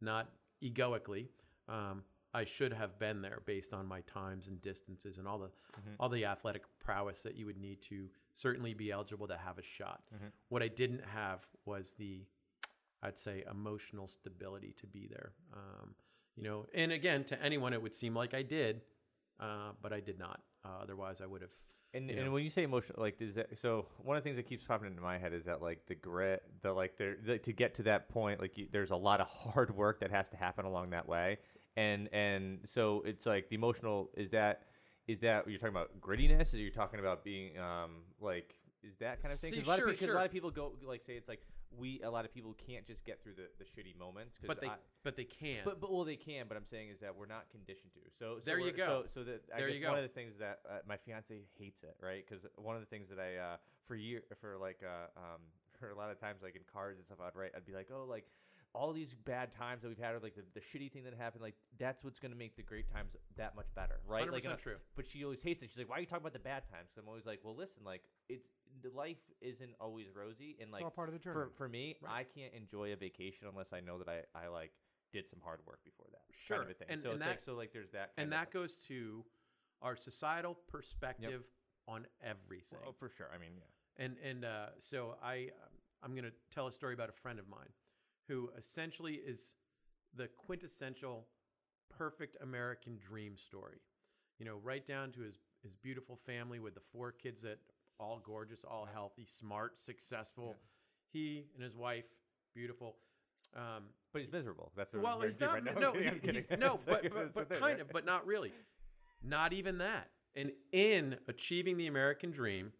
not 0.00 0.28
egoically, 0.60 1.28
um, 1.68 2.02
I 2.34 2.44
should 2.44 2.72
have 2.72 2.98
been 2.98 3.22
there 3.22 3.40
based 3.46 3.72
on 3.72 3.86
my 3.86 4.00
times 4.02 4.48
and 4.48 4.60
distances 4.60 5.18
and 5.18 5.26
all 5.26 5.38
the 5.38 5.50
all 5.98 6.08
the 6.08 6.24
athletic 6.24 6.62
prowess 6.78 7.22
that 7.22 7.36
you 7.36 7.46
would 7.46 7.56
need 7.58 7.80
to 7.82 8.08
certainly 8.34 8.74
be 8.74 8.90
eligible 8.90 9.26
to 9.28 9.36
have 9.36 9.58
a 9.58 9.62
shot. 9.62 10.02
What 10.48 10.62
I 10.62 10.68
didn't 10.68 11.02
have 11.04 11.46
was 11.64 11.94
the 11.98 12.26
I'd 13.02 13.16
say 13.16 13.44
emotional 13.50 14.08
stability 14.08 14.74
to 14.78 14.86
be 14.86 15.06
there. 15.08 15.32
Um, 15.54 15.94
you 16.36 16.42
know, 16.44 16.66
and 16.74 16.92
again, 16.92 17.24
to 17.24 17.42
anyone, 17.42 17.72
it 17.72 17.80
would 17.82 17.94
seem 17.94 18.14
like 18.14 18.34
I 18.34 18.42
did, 18.42 18.82
uh, 19.40 19.70
but 19.82 19.92
I 19.92 20.00
did 20.00 20.18
not. 20.18 20.40
Uh, 20.64 20.82
otherwise, 20.82 21.20
I 21.20 21.26
would 21.26 21.42
have. 21.42 21.52
And, 21.94 22.10
and 22.10 22.26
know. 22.26 22.32
when 22.32 22.44
you 22.44 22.50
say 22.50 22.64
emotional, 22.64 23.00
like, 23.00 23.18
does 23.18 23.36
that? 23.36 23.58
So 23.58 23.86
one 23.96 24.16
of 24.16 24.22
the 24.22 24.26
things 24.26 24.36
that 24.36 24.46
keeps 24.46 24.62
popping 24.64 24.88
into 24.88 25.00
my 25.00 25.16
head 25.16 25.32
is 25.32 25.46
that 25.46 25.62
like 25.62 25.86
the 25.86 25.94
grit, 25.94 26.42
the 26.60 26.72
like, 26.72 26.98
there 26.98 27.16
the, 27.24 27.38
to 27.38 27.52
get 27.52 27.74
to 27.76 27.82
that 27.84 28.10
point, 28.10 28.40
like, 28.40 28.58
you, 28.58 28.68
there's 28.70 28.90
a 28.90 28.96
lot 28.96 29.20
of 29.20 29.26
hard 29.30 29.74
work 29.74 30.00
that 30.00 30.10
has 30.10 30.28
to 30.30 30.36
happen 30.36 30.66
along 30.66 30.90
that 30.90 31.08
way, 31.08 31.38
and 31.76 32.08
and 32.12 32.60
so 32.66 33.02
it's 33.06 33.24
like 33.24 33.48
the 33.48 33.54
emotional 33.56 34.10
is 34.16 34.30
that 34.30 34.64
is 35.06 35.20
that 35.20 35.48
you're 35.48 35.58
talking 35.58 35.74
about 35.74 35.98
grittiness? 36.00 36.52
Or 36.52 36.58
you're 36.58 36.70
talking 36.70 37.00
about 37.00 37.24
being 37.24 37.58
um 37.58 38.02
like 38.20 38.54
is 38.82 38.96
that 38.98 39.22
kind 39.22 39.32
of 39.32 39.40
thing? 39.40 39.52
See, 39.52 39.58
'Cause 39.58 39.66
a 39.66 39.70
lot 39.70 39.78
sure, 39.78 39.88
of 39.88 39.94
people, 39.94 40.06
sure. 40.08 40.14
a 40.14 40.18
lot 40.18 40.26
of 40.26 40.32
people 40.32 40.50
go 40.50 40.72
like 40.86 41.02
say 41.04 41.14
it's 41.14 41.28
like 41.28 41.40
we 41.78 42.00
a 42.02 42.10
lot 42.10 42.24
of 42.24 42.32
people 42.34 42.54
can't 42.66 42.86
just 42.86 43.04
get 43.04 43.22
through 43.22 43.34
the, 43.34 43.48
the 43.58 43.64
shitty 43.64 43.96
moments. 43.98 44.36
'cause 44.36 44.48
But 44.48 44.60
they, 44.60 44.68
I, 44.68 44.76
but 45.04 45.16
they 45.16 45.24
can. 45.24 45.62
but 45.64 45.80
but 45.80 45.92
well, 45.92 46.04
they 46.04 46.16
can. 46.16 46.46
But 46.48 46.56
I'm 46.56 46.64
saying 46.66 46.90
is 46.90 46.98
that 47.00 47.14
we're 47.16 47.26
not 47.26 47.48
conditioned 47.50 47.92
to. 47.94 48.00
So, 48.18 48.38
so 48.38 48.44
There 48.44 48.58
you 48.58 48.72
go. 48.72 49.04
So 49.04 49.06
so 49.14 49.24
that 49.24 49.44
I 49.54 49.58
There 49.58 49.70
guess 49.70 49.88
one 49.88 49.96
of 49.98 50.02
the 50.02 50.08
things 50.08 50.34
that 50.38 50.60
uh, 50.68 50.78
my 50.86 50.96
fiance 50.96 51.34
hates 51.58 51.82
it, 51.82 51.96
right? 52.02 52.24
Because 52.28 52.44
one 52.56 52.74
of 52.76 52.82
the 52.82 52.86
things 52.88 53.08
that 53.08 53.18
I 53.18 53.36
uh, 53.36 53.56
for 53.86 53.94
year 53.94 54.22
for 54.40 54.56
like 54.58 54.82
uh, 54.84 55.06
um 55.16 55.40
for 55.78 55.90
a 55.90 55.96
lot 55.96 56.10
of 56.10 56.18
times 56.20 56.42
like 56.42 56.56
in 56.56 56.62
cars 56.72 56.96
and 56.98 57.06
stuff, 57.06 57.18
I'd 57.24 57.34
write 57.36 57.52
I'd 57.56 57.64
be 57.66 57.72
like, 57.74 57.88
oh 57.92 58.04
like. 58.04 58.26
All 58.74 58.92
these 58.92 59.14
bad 59.14 59.52
times 59.52 59.82
that 59.82 59.88
we've 59.88 59.98
had, 59.98 60.14
or 60.14 60.20
like 60.20 60.34
the, 60.34 60.44
the 60.54 60.60
shitty 60.60 60.92
thing 60.92 61.04
that 61.04 61.14
happened, 61.14 61.42
like 61.42 61.54
that's 61.78 62.04
what's 62.04 62.20
going 62.20 62.32
to 62.32 62.38
make 62.38 62.54
the 62.56 62.62
great 62.62 62.90
times 62.92 63.16
that 63.36 63.56
much 63.56 63.66
better, 63.74 64.00
right? 64.06 64.30
Like, 64.30 64.44
100% 64.44 64.52
uh, 64.52 64.56
true. 64.56 64.76
But 64.94 65.06
she 65.06 65.24
always 65.24 65.42
hates 65.42 65.62
it. 65.62 65.70
She's 65.70 65.78
like, 65.78 65.88
"Why 65.88 65.96
are 65.96 66.00
you 66.00 66.06
talking 66.06 66.22
about 66.22 66.34
the 66.34 66.38
bad 66.38 66.64
times?" 66.70 66.90
So 66.94 67.00
I'm 67.00 67.08
always 67.08 67.26
like, 67.26 67.40
"Well, 67.42 67.56
listen, 67.56 67.82
like 67.84 68.02
it's 68.28 68.46
the 68.82 68.90
life 68.90 69.16
isn't 69.40 69.72
always 69.80 70.06
rosy, 70.14 70.56
and 70.60 70.70
like 70.70 70.84
all 70.84 70.90
part 70.90 71.08
of 71.08 71.14
the 71.14 71.20
for 71.20 71.32
journey. 71.34 71.50
for 71.56 71.68
me, 71.68 71.96
Right. 72.02 72.12
I 72.12 72.24
can't 72.24 72.52
enjoy 72.54 72.92
a 72.92 72.96
vacation 72.96 73.48
unless 73.50 73.72
I 73.72 73.80
know 73.80 73.98
that 73.98 74.08
I, 74.08 74.44
I 74.44 74.48
like 74.48 74.72
did 75.12 75.26
some 75.28 75.40
hard 75.42 75.60
work 75.66 75.80
before 75.84 76.06
that. 76.12 76.20
Sure. 76.30 76.58
kind 76.58 76.70
of 76.70 76.76
a 76.76 76.78
thing. 76.78 76.88
And- 76.90 77.02
so 77.02 77.10
and 77.12 77.20
it's 77.22 77.26
like 77.26 77.40
so 77.40 77.54
like 77.54 77.72
there's 77.72 77.90
that, 77.92 78.12
and 78.18 78.30
kind 78.30 78.32
that 78.32 78.48
of, 78.48 78.52
goes 78.52 78.74
to 78.88 79.24
our 79.80 79.96
societal 79.96 80.54
perspective 80.68 81.44
on 81.88 82.06
everything. 82.22 82.78
oh, 82.86 82.92
for 82.92 83.08
sure. 83.08 83.30
I 83.34 83.38
mean, 83.38 83.52
yeah, 83.56 84.04
And 84.04 84.16
and 84.22 84.44
uh, 84.44 84.66
so 84.78 85.16
I 85.22 85.48
I'm 86.02 86.12
going 86.12 86.24
to 86.24 86.32
tell 86.54 86.66
a 86.66 86.72
story 86.72 86.94
about 86.94 87.08
a 87.08 87.12
friend 87.12 87.38
of 87.38 87.48
mine 87.48 87.70
who 88.28 88.50
essentially 88.56 89.14
is 89.14 89.56
the 90.14 90.28
quintessential 90.28 91.26
perfect 91.96 92.36
American 92.42 92.98
dream 92.98 93.36
story. 93.36 93.78
You 94.38 94.46
know, 94.46 94.58
right 94.62 94.86
down 94.86 95.10
to 95.12 95.20
his 95.20 95.38
his 95.62 95.74
beautiful 95.74 96.16
family 96.16 96.60
with 96.60 96.74
the 96.74 96.80
four 96.92 97.10
kids 97.10 97.42
that 97.42 97.58
all 97.98 98.22
gorgeous, 98.24 98.64
all 98.64 98.86
healthy, 98.92 99.24
smart, 99.26 99.80
successful. 99.80 100.54
He 101.12 101.46
and 101.54 101.64
his 101.64 101.76
wife, 101.76 102.04
beautiful. 102.54 102.96
Um, 103.56 103.84
but 104.12 104.22
he's 104.22 104.30
miserable. 104.30 104.72
That's 104.76 104.92
what 104.92 105.02
well, 105.02 105.20
he's 105.20 105.40
not. 105.40 105.54
right 105.54 105.80
no, 105.80 105.88
I'm 105.88 105.92
kidding, 105.94 106.08
I'm 106.08 106.20
he- 106.22 106.32
he's, 106.32 106.46
no, 106.58 106.78
but, 106.86 107.02
but, 107.12 107.34
but 107.34 107.60
kind 107.60 107.80
of, 107.80 107.88
but 107.90 108.04
not 108.04 108.26
really. 108.26 108.52
Not 109.22 109.52
even 109.52 109.78
that. 109.78 110.10
And 110.36 110.52
in 110.72 111.16
achieving 111.26 111.76
the 111.76 111.88
American 111.88 112.30
dream, 112.30 112.72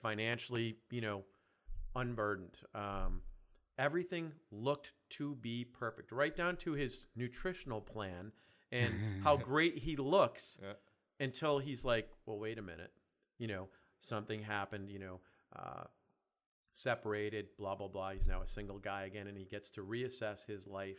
financially, 0.00 0.76
you 0.90 1.00
know, 1.00 1.24
unburdened, 1.96 2.58
um, 2.74 3.22
everything 3.78 4.32
looked 4.50 4.92
to 5.10 5.34
be 5.36 5.64
perfect, 5.64 6.12
right 6.12 6.34
down 6.34 6.56
to 6.56 6.72
his 6.72 7.06
nutritional 7.16 7.80
plan 7.80 8.32
and 8.72 8.94
how 9.22 9.36
great 9.52 9.78
he 9.78 9.96
looks. 9.96 10.58
Yeah. 10.62 10.72
Until 11.20 11.58
he's 11.58 11.84
like, 11.84 12.08
well, 12.26 12.38
wait 12.38 12.58
a 12.58 12.62
minute, 12.62 12.90
you 13.38 13.46
know, 13.46 13.68
something 14.00 14.42
happened, 14.42 14.90
you 14.90 14.98
know. 14.98 15.20
Uh, 15.54 15.84
separated, 16.72 17.46
blah, 17.56 17.74
blah, 17.74 17.88
blah. 17.88 18.10
He's 18.10 18.26
now 18.26 18.42
a 18.42 18.46
single 18.46 18.78
guy 18.78 19.04
again, 19.04 19.28
and 19.28 19.38
he 19.38 19.44
gets 19.44 19.70
to 19.72 19.82
reassess 19.82 20.44
his 20.44 20.66
life 20.66 20.98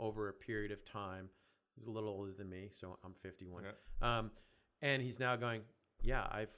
over 0.00 0.28
a 0.28 0.32
period 0.32 0.72
of 0.72 0.84
time. 0.84 1.28
He's 1.76 1.86
a 1.86 1.90
little 1.90 2.10
older 2.10 2.32
than 2.32 2.50
me, 2.50 2.68
so 2.70 2.98
I'm 3.04 3.14
51. 3.22 3.64
Um, 4.02 4.30
and 4.82 5.00
he's 5.00 5.20
now 5.20 5.36
going, 5.36 5.62
yeah, 6.02 6.26
I've 6.30 6.54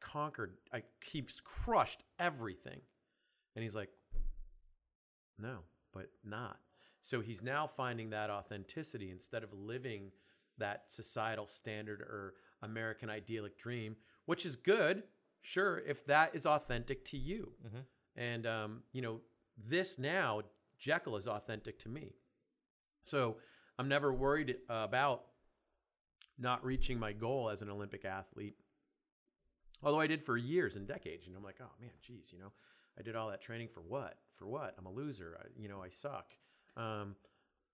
conquered, 0.00 0.56
I 0.72 0.82
keeps 1.00 1.40
crushed 1.40 2.02
everything. 2.18 2.80
And 3.54 3.62
he's 3.62 3.76
like, 3.76 3.90
no, 5.42 5.58
but 5.92 6.08
not. 6.24 6.60
So 7.02 7.20
he's 7.20 7.42
now 7.42 7.66
finding 7.66 8.10
that 8.10 8.30
authenticity 8.30 9.10
instead 9.10 9.42
of 9.42 9.52
living 9.52 10.12
that 10.58 10.90
societal 10.90 11.46
standard 11.46 12.00
or 12.00 12.34
American 12.62 13.10
idyllic 13.10 13.58
dream, 13.58 13.96
which 14.26 14.46
is 14.46 14.54
good, 14.54 15.02
sure, 15.40 15.80
if 15.80 16.06
that 16.06 16.34
is 16.34 16.46
authentic 16.46 17.04
to 17.06 17.16
you. 17.18 17.52
Mhm. 17.64 17.84
And, 18.14 18.46
um, 18.46 18.84
you 18.92 19.02
know, 19.02 19.20
this 19.56 19.98
now, 19.98 20.42
Jekyll 20.78 21.16
is 21.16 21.26
authentic 21.26 21.78
to 21.80 21.88
me. 21.88 22.14
So 23.02 23.40
I'm 23.78 23.88
never 23.88 24.12
worried 24.12 24.60
about 24.68 25.26
not 26.38 26.64
reaching 26.64 26.98
my 26.98 27.12
goal 27.12 27.50
as 27.50 27.62
an 27.62 27.70
Olympic 27.70 28.04
athlete. 28.04 28.56
Although 29.82 30.00
I 30.00 30.06
did 30.06 30.22
for 30.22 30.36
years 30.36 30.76
and 30.76 30.86
decades, 30.86 31.26
you 31.26 31.32
know, 31.32 31.38
I'm 31.38 31.44
like, 31.44 31.60
oh 31.60 31.72
man, 31.80 31.90
geez, 32.00 32.32
you 32.32 32.38
know, 32.38 32.52
I 32.96 33.02
did 33.02 33.16
all 33.16 33.30
that 33.30 33.40
training 33.40 33.68
for 33.68 33.80
what? 33.80 34.18
For 34.36 34.46
what? 34.46 34.74
I'm 34.78 34.86
a 34.86 34.90
loser. 34.90 35.38
I, 35.40 35.46
you 35.56 35.68
know, 35.68 35.82
I 35.82 35.88
suck. 35.88 36.26
Um, 36.76 37.16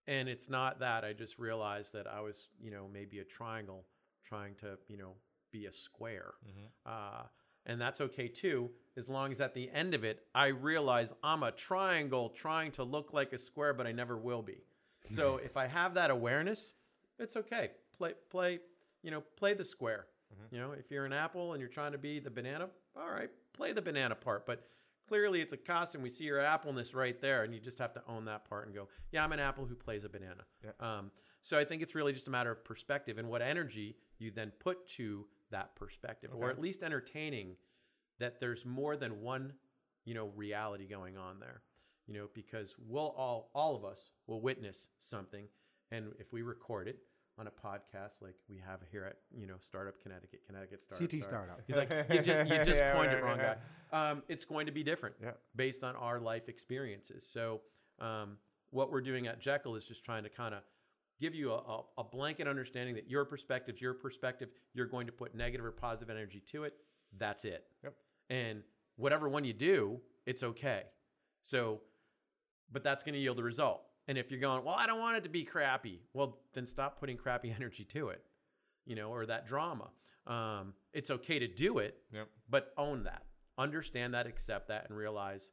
and 0.07 0.29
it's 0.29 0.49
not 0.49 0.81
that. 0.81 1.05
I 1.05 1.13
just 1.13 1.39
realized 1.39 1.93
that 1.93 2.07
I 2.07 2.21
was, 2.21 2.49
you 2.61 2.71
know, 2.71 2.87
maybe 2.93 3.19
a 3.19 3.25
triangle 3.25 3.85
trying 4.25 4.55
to, 4.57 4.79
you 4.89 4.97
know, 4.97 5.13
be 5.53 5.67
a 5.67 5.73
square. 5.73 6.33
Uh, 6.87 7.23
and 7.67 7.81
that's 7.81 8.01
okay 8.01 8.29
too, 8.29 8.71
as 8.97 9.09
long 9.09 9.31
as 9.31 9.41
at 9.41 9.55
the 9.55 9.71
end 9.71 9.95
of 9.95 10.05
it, 10.05 10.21
I 10.35 10.47
realize 10.47 11.13
I'm 11.23 11.43
a 11.43 11.53
triangle 11.53 12.31
trying 12.31 12.73
to 12.73 12.85
look 12.85 13.13
like 13.13 13.33
a 13.33 13.39
square, 13.39 13.75
but 13.75 13.87
I 13.87 13.93
never 13.93 14.17
will 14.17 14.43
be. 14.43 14.63
So 15.09 15.37
if 15.45 15.57
I 15.57 15.67
have 15.67 15.95
that 15.95 16.11
awareness, 16.11 16.75
it's 17.19 17.37
okay. 17.37 17.71
Play, 17.97 18.15
play, 18.31 18.61
you 19.03 19.11
know, 19.11 19.23
play 19.37 19.55
the 19.55 19.65
square. 19.65 20.07
You 20.51 20.59
know, 20.59 20.73
if 20.73 20.91
you're 20.91 21.05
an 21.05 21.13
apple 21.13 21.53
and 21.53 21.61
you're 21.61 21.69
trying 21.71 21.93
to 21.93 21.99
be 21.99 22.21
the 22.21 22.31
banana, 22.31 22.69
all 22.97 23.11
right, 23.11 23.31
play 23.53 23.73
the 23.73 23.83
banana 23.83 24.15
part, 24.15 24.47
but 24.47 24.67
clearly 25.09 25.41
it's 25.41 25.53
a 25.53 25.57
costume. 25.57 26.03
We 26.03 26.11
see 26.11 26.25
your 26.25 26.41
appleness 26.41 26.95
right 26.95 27.21
there, 27.21 27.43
and 27.45 27.55
you 27.55 27.61
just 27.61 27.79
have 27.79 27.93
to 27.95 28.03
own 28.07 28.27
that 28.27 28.49
part 28.49 28.67
and 28.67 28.75
go, 28.75 28.89
yeah, 29.11 29.25
I'm 29.25 29.33
an 29.33 29.41
apple 29.41 29.65
who 29.65 29.75
plays 29.75 30.05
a 30.05 30.09
banana. 30.09 30.45
Yeah. 30.65 30.71
Um, 30.81 31.11
so 31.43 31.59
I 31.59 31.65
think 31.65 31.83
it's 31.83 31.95
really 31.95 32.13
just 32.13 32.29
a 32.29 32.31
matter 32.31 32.51
of 32.51 32.65
perspective 32.65 33.19
and 33.19 33.29
what 33.29 33.43
energy 33.43 33.97
you 34.19 34.31
then 34.31 34.53
put 34.59 34.87
to 34.91 35.27
that 35.51 35.75
perspective, 35.77 36.31
or 36.35 36.51
at 36.51 36.61
least 36.61 36.83
entertaining 36.83 37.57
that 38.19 38.39
there's 38.39 38.67
more 38.67 38.97
than 38.97 39.23
one, 39.23 39.55
you 40.05 40.15
know, 40.15 40.31
reality 40.37 40.87
going 40.87 41.17
on 41.17 41.41
there. 41.41 41.63
You 42.07 42.15
know, 42.15 42.29
because 42.33 42.75
we'll 42.87 43.15
all, 43.19 43.51
all 43.55 43.77
of 43.77 43.85
us 43.85 44.13
will 44.27 44.41
witness 44.41 44.89
something, 44.99 45.45
and 45.91 46.13
if 46.19 46.33
we 46.33 46.41
record 46.41 46.89
it 46.89 47.01
on 47.39 47.47
a 47.47 47.51
podcast 47.51 48.21
like 48.21 48.35
we 48.49 48.61
have 48.67 48.81
here 48.91 49.05
at 49.05 49.17
you 49.39 49.47
know 49.47 49.55
Startup 49.61 49.95
Connecticut, 50.03 50.41
Connecticut 50.47 50.83
Startup, 50.83 51.11
CT 51.11 51.23
startup. 51.25 51.61
He's 51.67 51.77
like, 51.77 51.91
you 52.11 52.21
just, 52.21 52.51
you 52.51 52.59
just 52.65 52.81
Yeah, 52.81 52.93
coined 52.93 53.09
right, 53.09 53.19
it 53.19 53.25
wrong, 53.25 53.39
right, 53.39 53.59
guy. 53.93 54.11
Um, 54.11 54.23
it's 54.29 54.45
going 54.45 54.67
to 54.67 54.73
be 54.73 54.83
different 54.83 55.15
Yeah. 55.23 55.31
based 55.55 55.85
on 55.85 55.95
our 55.97 56.19
life 56.21 56.49
experiences. 56.49 57.29
So, 57.31 57.61
um, 58.01 58.37
what 58.71 58.91
we're 58.91 59.01
doing 59.01 59.27
at 59.27 59.41
Jekyll 59.41 59.77
is 59.77 59.85
just 59.85 60.05
trying 60.05 60.25
to 60.25 60.29
kind 60.29 60.55
of 60.55 60.63
give 61.21 61.35
you 61.35 61.53
a, 61.53 61.57
a, 61.57 61.83
a 61.99 62.05
blanket 62.05 62.47
understanding 62.47 62.95
that 62.97 63.09
your 63.09 63.25
perspective's 63.25 63.81
your 63.81 63.95
perspective. 63.95 64.51
You're 64.75 64.87
going 64.87 65.07
to 65.07 65.13
put 65.13 65.35
negative 65.35 65.65
or 65.65 65.73
positive 65.73 66.11
energy 66.11 66.43
to 66.53 66.65
it. 66.65 66.75
That's 67.17 67.45
it. 67.45 67.65
Yep. 67.85 67.95
And 68.31 68.63
whatever 68.97 69.29
one 69.29 69.45
you 69.45 69.53
do, 69.53 70.01
it's 70.27 70.43
okay. 70.43 70.83
So, 71.43 71.81
but 72.71 72.85
that's 72.85 73.03
going 73.03 73.15
to 73.15 73.19
yield 73.21 73.39
a 73.39 73.43
result. 73.43 73.83
And 74.09 74.17
if 74.19 74.31
you're 74.31 74.41
going, 74.41 74.65
well, 74.65 74.75
I 74.77 74.87
don't 74.87 74.99
want 74.99 75.19
it 75.19 75.23
to 75.25 75.29
be 75.29 75.45
crappy, 75.45 76.01
well, 76.15 76.39
then 76.55 76.67
stop 76.67 76.99
putting 76.99 77.17
crappy 77.17 77.51
energy 77.57 77.85
to 77.85 78.09
it, 78.09 78.25
you 78.87 78.97
know, 78.97 79.11
or 79.11 79.27
that 79.27 79.47
drama. 79.47 79.91
Um, 80.27 80.75
it's 80.93 81.11
okay 81.11 81.39
to 81.39 81.47
do 81.49 81.79
it, 81.79 81.99
Yep. 82.13 82.29
but 82.49 82.73
own 82.77 83.05
that, 83.05 83.25
understand 83.57 84.15
that, 84.15 84.27
accept 84.27 84.69
that, 84.69 84.89
and 84.89 84.97
realize 84.99 85.53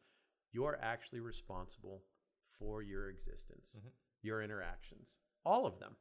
you're 0.52 0.78
actually 0.82 1.20
responsible 1.20 2.02
for 2.58 2.82
your 2.82 3.10
existence, 3.10 3.80
Mhm. 3.84 3.92
your 4.22 4.42
interactions, 4.42 5.18
all 5.46 5.66
of 5.66 5.80
them, 5.80 5.96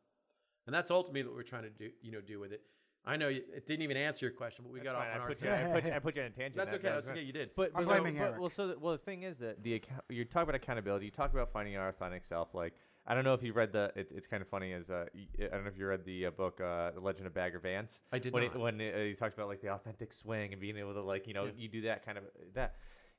and 0.66 0.74
that's 0.74 0.90
ultimately 0.90 1.24
what 1.28 1.34
we're 1.36 1.42
trying 1.42 1.64
to 1.64 1.70
do. 1.70 1.92
You 2.00 2.12
know, 2.12 2.20
do 2.20 2.38
with 2.40 2.52
it. 2.52 2.62
I 3.06 3.16
know 3.16 3.28
you, 3.28 3.42
it 3.54 3.66
didn't 3.66 3.82
even 3.82 3.96
answer 3.98 4.24
your 4.24 4.32
question, 4.32 4.64
but 4.64 4.72
we 4.72 4.80
got 4.80 4.94
That's 4.94 4.96
off 4.96 5.14
on 5.14 5.20
I 5.20 5.22
our. 5.22 5.28
put, 5.28 5.42
you, 5.42 5.50
I, 5.50 5.80
put, 5.80 5.92
I 5.92 5.98
put 5.98 6.16
you 6.16 6.22
on 6.22 6.28
a 6.28 6.30
tangent. 6.30 6.56
that's 6.56 6.72
That- 6.72 6.78
okay. 6.78 6.88
That's 6.88 7.08
okay. 7.08 7.22
You 7.22 7.32
did. 7.34 7.50
But, 7.54 7.72
I'm 7.74 7.82
so, 7.84 7.88
blaming 7.90 8.14
but- 8.16 8.22
Eric. 8.24 8.40
well, 8.40 8.48
so 8.50 8.68
the, 8.68 8.78
well, 8.78 8.92
the 8.92 8.98
thing 8.98 9.24
is 9.24 9.38
that 9.40 9.62
the 9.62 9.74
account, 9.74 10.02
you 10.08 10.24
talk 10.24 10.42
about 10.44 10.54
accountability. 10.54 11.04
You 11.06 11.10
talk 11.10 11.32
about 11.32 11.52
finding 11.52 11.74
your 11.74 11.86
authentic 11.88 12.24
self. 12.24 12.54
Like 12.54 12.72
I 13.06 13.14
don't 13.14 13.24
know 13.24 13.34
if 13.34 13.42
you 13.42 13.52
read 13.52 13.72
the. 13.72 13.92
It, 13.94 14.10
it's 14.14 14.26
kind 14.26 14.40
of 14.40 14.48
funny 14.48 14.72
as 14.72 14.88
uh, 14.88 15.04
y- 15.14 15.26
I 15.38 15.54
don't 15.54 15.64
know 15.64 15.70
if 15.70 15.76
you 15.78 15.86
read 15.86 16.06
the 16.06 16.26
uh, 16.26 16.30
book 16.30 16.60
uh, 16.62 16.92
The 16.92 17.00
Legend 17.00 17.26
of 17.26 17.34
Bagger 17.34 17.58
Vance. 17.58 18.00
I 18.10 18.18
did 18.18 18.32
when 18.32 18.44
not. 18.44 18.54
It, 18.54 18.58
when 18.58 18.80
it, 18.80 18.94
uh, 18.94 18.98
he 18.98 19.12
talks 19.14 19.34
about 19.34 19.48
like 19.48 19.60
the 19.60 19.68
authentic 19.68 20.14
swing 20.14 20.52
and 20.52 20.60
being 20.60 20.78
able 20.78 20.94
to 20.94 21.02
like 21.02 21.26
you 21.26 21.34
know 21.34 21.44
Yeah. 21.44 21.50
you 21.58 21.68
do 21.68 21.82
that 21.82 22.06
kind 22.06 22.16
of 22.16 22.24
that, 22.54 22.76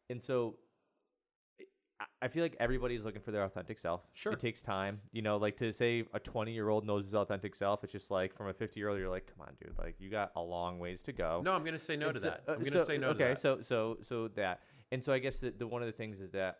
and 0.09 0.19
so. 0.21 0.55
I- 2.21 2.27
feel 2.27 2.43
like 2.43 2.55
everybody's 2.59 3.03
looking 3.03 3.21
for 3.21 3.31
their 3.31 3.43
authentic 3.43 3.77
self. 3.77 4.01
Sure. 4.13 4.33
It 4.33 4.39
takes 4.39 4.61
time. 4.61 4.99
You 5.11 5.21
know, 5.21 5.37
like 5.37 5.57
to 5.57 5.71
say 5.71 6.03
a 6.13 6.19
20 6.19 6.51
year 6.51 6.69
old 6.69 6.85
knows 6.85 7.05
his 7.05 7.13
authentic 7.13 7.55
self, 7.55 7.83
it's 7.83 7.93
just 7.93 8.11
like 8.11 8.35
from 8.35 8.47
a 8.47 8.53
50 8.53 8.79
year 8.79 8.89
old, 8.89 8.99
you're 8.99 9.09
like, 9.09 9.27
come 9.27 9.45
on, 9.47 9.53
dude. 9.61 9.77
Like, 9.77 9.95
you 9.99 10.09
got 10.09 10.31
a 10.35 10.41
long 10.41 10.79
ways 10.79 11.01
to 11.03 11.13
go. 11.13 11.41
no, 11.45 11.53
I'm 11.53 11.61
going 11.61 11.73
to 11.73 11.79
say 11.79 11.95
no 11.95 12.11
to 12.11 12.19
so- 12.19 12.25
that. 12.29 12.43
uh, 12.47 12.53
I'm 12.53 12.59
going 12.59 12.71
so- 12.71 12.79
to 12.79 12.85
say 12.85 12.97
no 12.97 13.09
okay, 13.09 13.19
to 13.19 13.33
that. 13.35 13.39
so 13.41 13.61
so 13.61 13.97
so 14.01 14.27
that, 14.29 14.61
and 14.91 15.03
so 15.03 15.13
I 15.13 15.19
guess 15.19 15.37
the, 15.37 15.51
the 15.51 15.67
one 15.67 15.81
of 15.81 15.85
the 15.87 15.91
things 15.93 16.19
is 16.19 16.31
that 16.31 16.59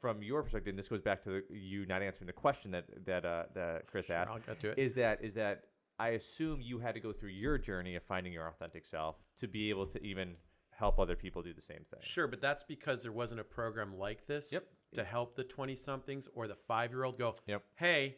from 0.00 0.22
your 0.22 0.42
perspective, 0.42 0.70
and 0.72 0.78
this 0.78 0.88
goes 0.88 1.00
back 1.00 1.22
to 1.24 1.30
the, 1.30 1.56
you 1.58 1.86
not 1.86 2.02
answering 2.02 2.26
the 2.26 2.32
question 2.34 2.70
that 2.72 2.84
that 3.06 3.24
uh, 3.24 3.44
that 3.54 3.86
Chris 3.86 4.06
Sure, 4.06 4.16
asked, 4.16 4.30
I'll 4.30 4.38
get 4.40 4.60
to 4.60 4.70
it. 4.70 4.78
is 4.78 4.94
that 4.94 5.22
is 5.24 5.34
that 5.34 5.64
I 5.98 6.08
assume 6.10 6.60
you 6.60 6.78
had 6.80 6.94
to 6.94 7.00
go 7.00 7.12
through 7.12 7.30
your 7.30 7.56
journey 7.56 7.94
of 7.94 8.02
finding 8.02 8.32
your 8.32 8.48
authentic 8.48 8.84
self 8.84 9.16
to 9.38 9.46
be 9.48 9.70
able 9.70 9.86
to 9.86 10.04
even 10.04 10.34
help 10.78 10.98
other 10.98 11.16
people 11.16 11.42
do 11.42 11.52
the 11.54 11.60
same 11.60 11.84
thing. 11.90 12.00
Sure, 12.02 12.26
but 12.26 12.40
that's 12.40 12.62
because 12.62 13.02
there 13.02 13.12
wasn't 13.12 13.40
a 13.40 13.44
program 13.44 13.96
like 13.98 14.26
this 14.26 14.52
Yep. 14.52 14.66
to 14.94 15.04
help 15.04 15.36
the 15.36 15.44
20 15.44 15.76
somethings 15.76 16.28
or 16.34 16.46
the 16.48 16.54
five 16.54 16.90
year 16.92 17.04
old 17.04 17.18
go, 17.18 17.36
Yep. 17.46 17.64
hey, 17.76 18.16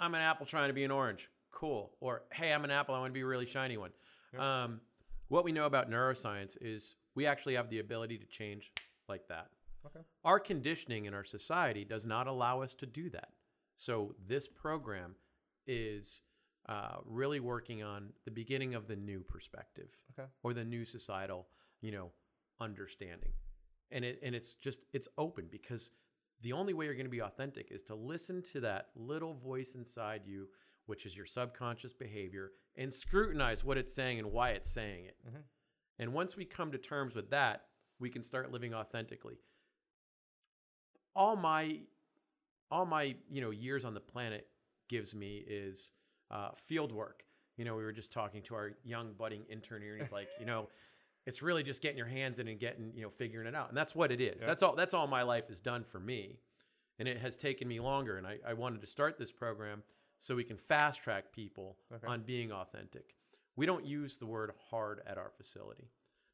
I'm 0.00 0.14
an 0.14 0.20
apple 0.20 0.46
trying 0.46 0.68
to 0.68 0.74
be 0.74 0.84
an 0.84 0.90
orange. 0.90 1.28
Cool. 1.50 1.96
Or, 2.00 2.22
hey, 2.32 2.52
I'm 2.52 2.64
an 2.64 2.70
apple. 2.70 2.94
I 2.94 2.98
want 2.98 3.10
to 3.10 3.14
be 3.14 3.20
a 3.22 3.26
really 3.26 3.46
shiny 3.46 3.76
one. 3.76 3.92
Yep. 4.32 4.42
Um, 4.42 4.80
what 5.28 5.44
we 5.44 5.52
know 5.52 5.66
about 5.66 5.88
neuroscience 5.90 6.56
is 6.60 6.96
we 7.14 7.26
actually 7.26 7.54
have 7.54 7.70
the 7.70 7.78
ability 7.78 8.18
to 8.18 8.26
change 8.26 8.72
like 9.08 9.28
that. 9.28 9.48
Okay. 9.86 10.00
Our 10.24 10.40
conditioning 10.40 11.04
in 11.04 11.14
our 11.14 11.24
society 11.24 11.84
does 11.84 12.06
not 12.06 12.26
allow 12.26 12.62
us 12.62 12.74
to 12.76 12.86
do 12.86 13.08
that. 13.10 13.28
So 13.76 14.14
this 14.26 14.48
program 14.48 15.14
is 15.66 16.22
uh, 16.68 16.96
really 17.04 17.40
working 17.40 17.82
on 17.82 18.10
the 18.24 18.30
beginning 18.30 18.74
of 18.74 18.86
the 18.86 18.96
new 18.96 19.22
perspective 19.22 19.90
Okay. 20.18 20.28
or 20.42 20.54
the 20.54 20.64
new 20.64 20.84
societal, 20.84 21.46
you 21.82 21.92
know, 21.92 22.10
understanding. 22.60 23.32
And 23.90 24.04
it 24.04 24.18
and 24.22 24.34
it's 24.34 24.54
just 24.54 24.80
it's 24.92 25.08
open 25.18 25.48
because 25.50 25.92
the 26.40 26.52
only 26.52 26.72
way 26.74 26.86
you're 26.86 26.94
going 26.94 27.06
to 27.06 27.10
be 27.10 27.22
authentic 27.22 27.70
is 27.70 27.82
to 27.82 27.94
listen 27.94 28.42
to 28.52 28.60
that 28.60 28.88
little 28.96 29.34
voice 29.34 29.74
inside 29.74 30.22
you, 30.26 30.48
which 30.86 31.06
is 31.06 31.16
your 31.16 31.26
subconscious 31.26 31.92
behavior, 31.92 32.52
and 32.76 32.92
scrutinize 32.92 33.62
what 33.64 33.78
it's 33.78 33.94
saying 33.94 34.18
and 34.18 34.32
why 34.32 34.50
it's 34.50 34.70
saying 34.70 35.04
it. 35.06 35.16
Mhm. 35.26 35.42
And 35.98 36.12
once 36.12 36.36
we 36.36 36.44
come 36.44 36.72
to 36.72 36.78
terms 36.78 37.14
with 37.14 37.30
that, 37.30 37.68
we 38.00 38.10
can 38.10 38.22
start 38.22 38.50
living 38.50 38.74
authentically. 38.74 39.38
All 41.14 41.36
my 41.36 41.80
all 42.70 42.86
my 42.86 43.14
you 43.30 43.40
know 43.40 43.50
years 43.50 43.84
on 43.84 43.94
the 43.94 44.00
planet 44.00 44.48
gives 44.88 45.14
me 45.14 45.44
is 45.46 45.92
uh, 46.34 46.50
field 46.54 46.92
work. 46.92 47.24
You 47.56 47.64
know, 47.64 47.76
we 47.76 47.84
were 47.84 47.92
just 47.92 48.12
talking 48.12 48.42
to 48.42 48.54
our 48.56 48.72
young 48.84 49.12
budding 49.16 49.44
intern 49.48 49.80
here, 49.80 49.92
and 49.94 50.02
he's 50.02 50.12
like, 50.12 50.28
you 50.40 50.44
know, 50.44 50.68
it's 51.26 51.40
really 51.40 51.62
just 51.62 51.80
getting 51.80 51.96
your 51.96 52.06
hands 52.08 52.38
in 52.40 52.48
and 52.48 52.58
getting 52.60 52.92
you 52.94 53.02
know 53.02 53.08
figuring 53.10 53.46
it 53.46 53.54
out, 53.54 53.68
and 53.68 53.76
that's 53.78 53.94
what 53.94 54.12
it 54.12 54.20
is. 54.20 54.40
Yeah. 54.40 54.46
That's 54.48 54.62
all. 54.62 54.74
That's 54.74 54.92
all 54.92 55.06
my 55.06 55.22
life 55.22 55.48
has 55.48 55.60
done 55.60 55.84
for 55.84 56.00
me, 56.00 56.40
and 56.98 57.08
it 57.08 57.18
has 57.18 57.36
taken 57.38 57.66
me 57.68 57.80
longer. 57.80 58.18
And 58.18 58.26
I, 58.26 58.38
I 58.46 58.52
wanted 58.54 58.80
to 58.82 58.86
start 58.86 59.16
this 59.18 59.30
program 59.32 59.82
so 60.18 60.34
we 60.34 60.44
can 60.44 60.56
fast 60.56 61.02
track 61.02 61.32
people 61.32 61.76
Okay. 61.94 62.06
on 62.06 62.22
being 62.22 62.50
authentic. 62.52 63.14
We 63.56 63.66
don't 63.66 63.86
use 63.86 64.16
the 64.16 64.26
word 64.26 64.52
hard 64.70 65.00
at 65.06 65.16
our 65.16 65.30
facility 65.36 65.88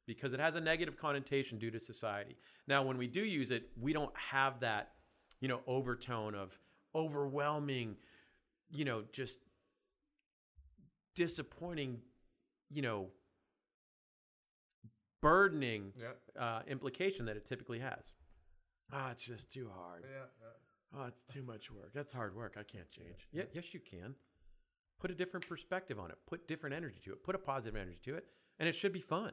because 0.07 0.33
it 0.33 0.41
has 0.41 0.55
a 0.55 0.61
negative 0.61 0.97
connotation 0.97 1.59
due 1.59 1.71
to 1.71 1.79
society. 1.79 2.37
Now, 2.67 2.83
when 2.83 2.97
we 2.97 3.07
do 3.07 3.21
use 3.21 3.51
it, 3.51 3.69
we 3.79 3.93
don't 3.93 4.13
have 4.17 4.61
that, 4.61 4.93
you 5.41 5.49
know, 5.49 5.61
overtone 5.67 6.35
of 6.35 6.59
overwhelming, 6.95 7.97
you 8.71 8.85
know, 8.85 9.03
just 9.13 9.39
disappointing, 11.25 12.01
you 12.71 12.81
know, 12.81 13.09
burdening 15.21 15.93
Yeah. 15.97 16.13
uh, 16.37 16.63
implication 16.67 17.27
that 17.27 17.37
it 17.37 17.45
typically 17.45 17.79
has. 17.81 18.15
Ah, 18.91 19.11
it's 19.11 19.23
just 19.23 19.53
too 19.53 19.69
hard. 19.69 20.05
Yeah. 20.11 20.27
Oh, 20.93 21.05
it's 21.05 21.23
too 21.25 21.43
much 21.43 21.71
work. 21.71 21.93
That's 21.93 22.13
hard 22.13 22.35
work. 22.35 22.57
I 22.57 22.63
can't 22.65 22.91
change. 22.91 23.29
Yeah, 23.33 23.45
yes, 23.53 23.75
you 23.75 23.81
can. 23.81 24.17
Put 24.99 25.11
a 25.11 25.15
different 25.15 25.47
perspective 25.47 25.99
on 26.01 26.11
it. 26.11 26.17
Put 26.27 26.49
different 26.49 26.75
energy 26.75 26.99
to 27.05 27.13
it. 27.13 27.23
Put 27.23 27.35
a 27.35 27.39
positive 27.39 27.77
energy 27.81 27.99
to 28.05 28.15
it, 28.17 28.25
and 28.59 28.69
it 28.69 28.75
should 28.75 28.93
be 28.93 29.01
fun. 29.01 29.33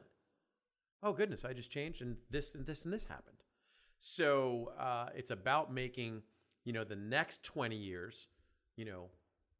Oh 1.02 1.12
goodness, 1.12 1.44
I 1.44 1.52
just 1.54 1.70
changed, 1.70 2.02
and 2.02 2.16
this 2.30 2.54
and 2.54 2.66
this 2.66 2.84
and 2.84 2.92
this 2.92 3.04
happened. 3.06 3.38
So 3.98 4.72
uh, 4.78 5.08
it's 5.16 5.30
about 5.30 5.72
making 5.72 6.22
you 6.64 6.72
know 6.72 6.84
the 6.84 6.96
next 6.96 7.42
twenty 7.42 7.76
years, 7.76 8.28
you 8.76 8.84
know, 8.84 9.10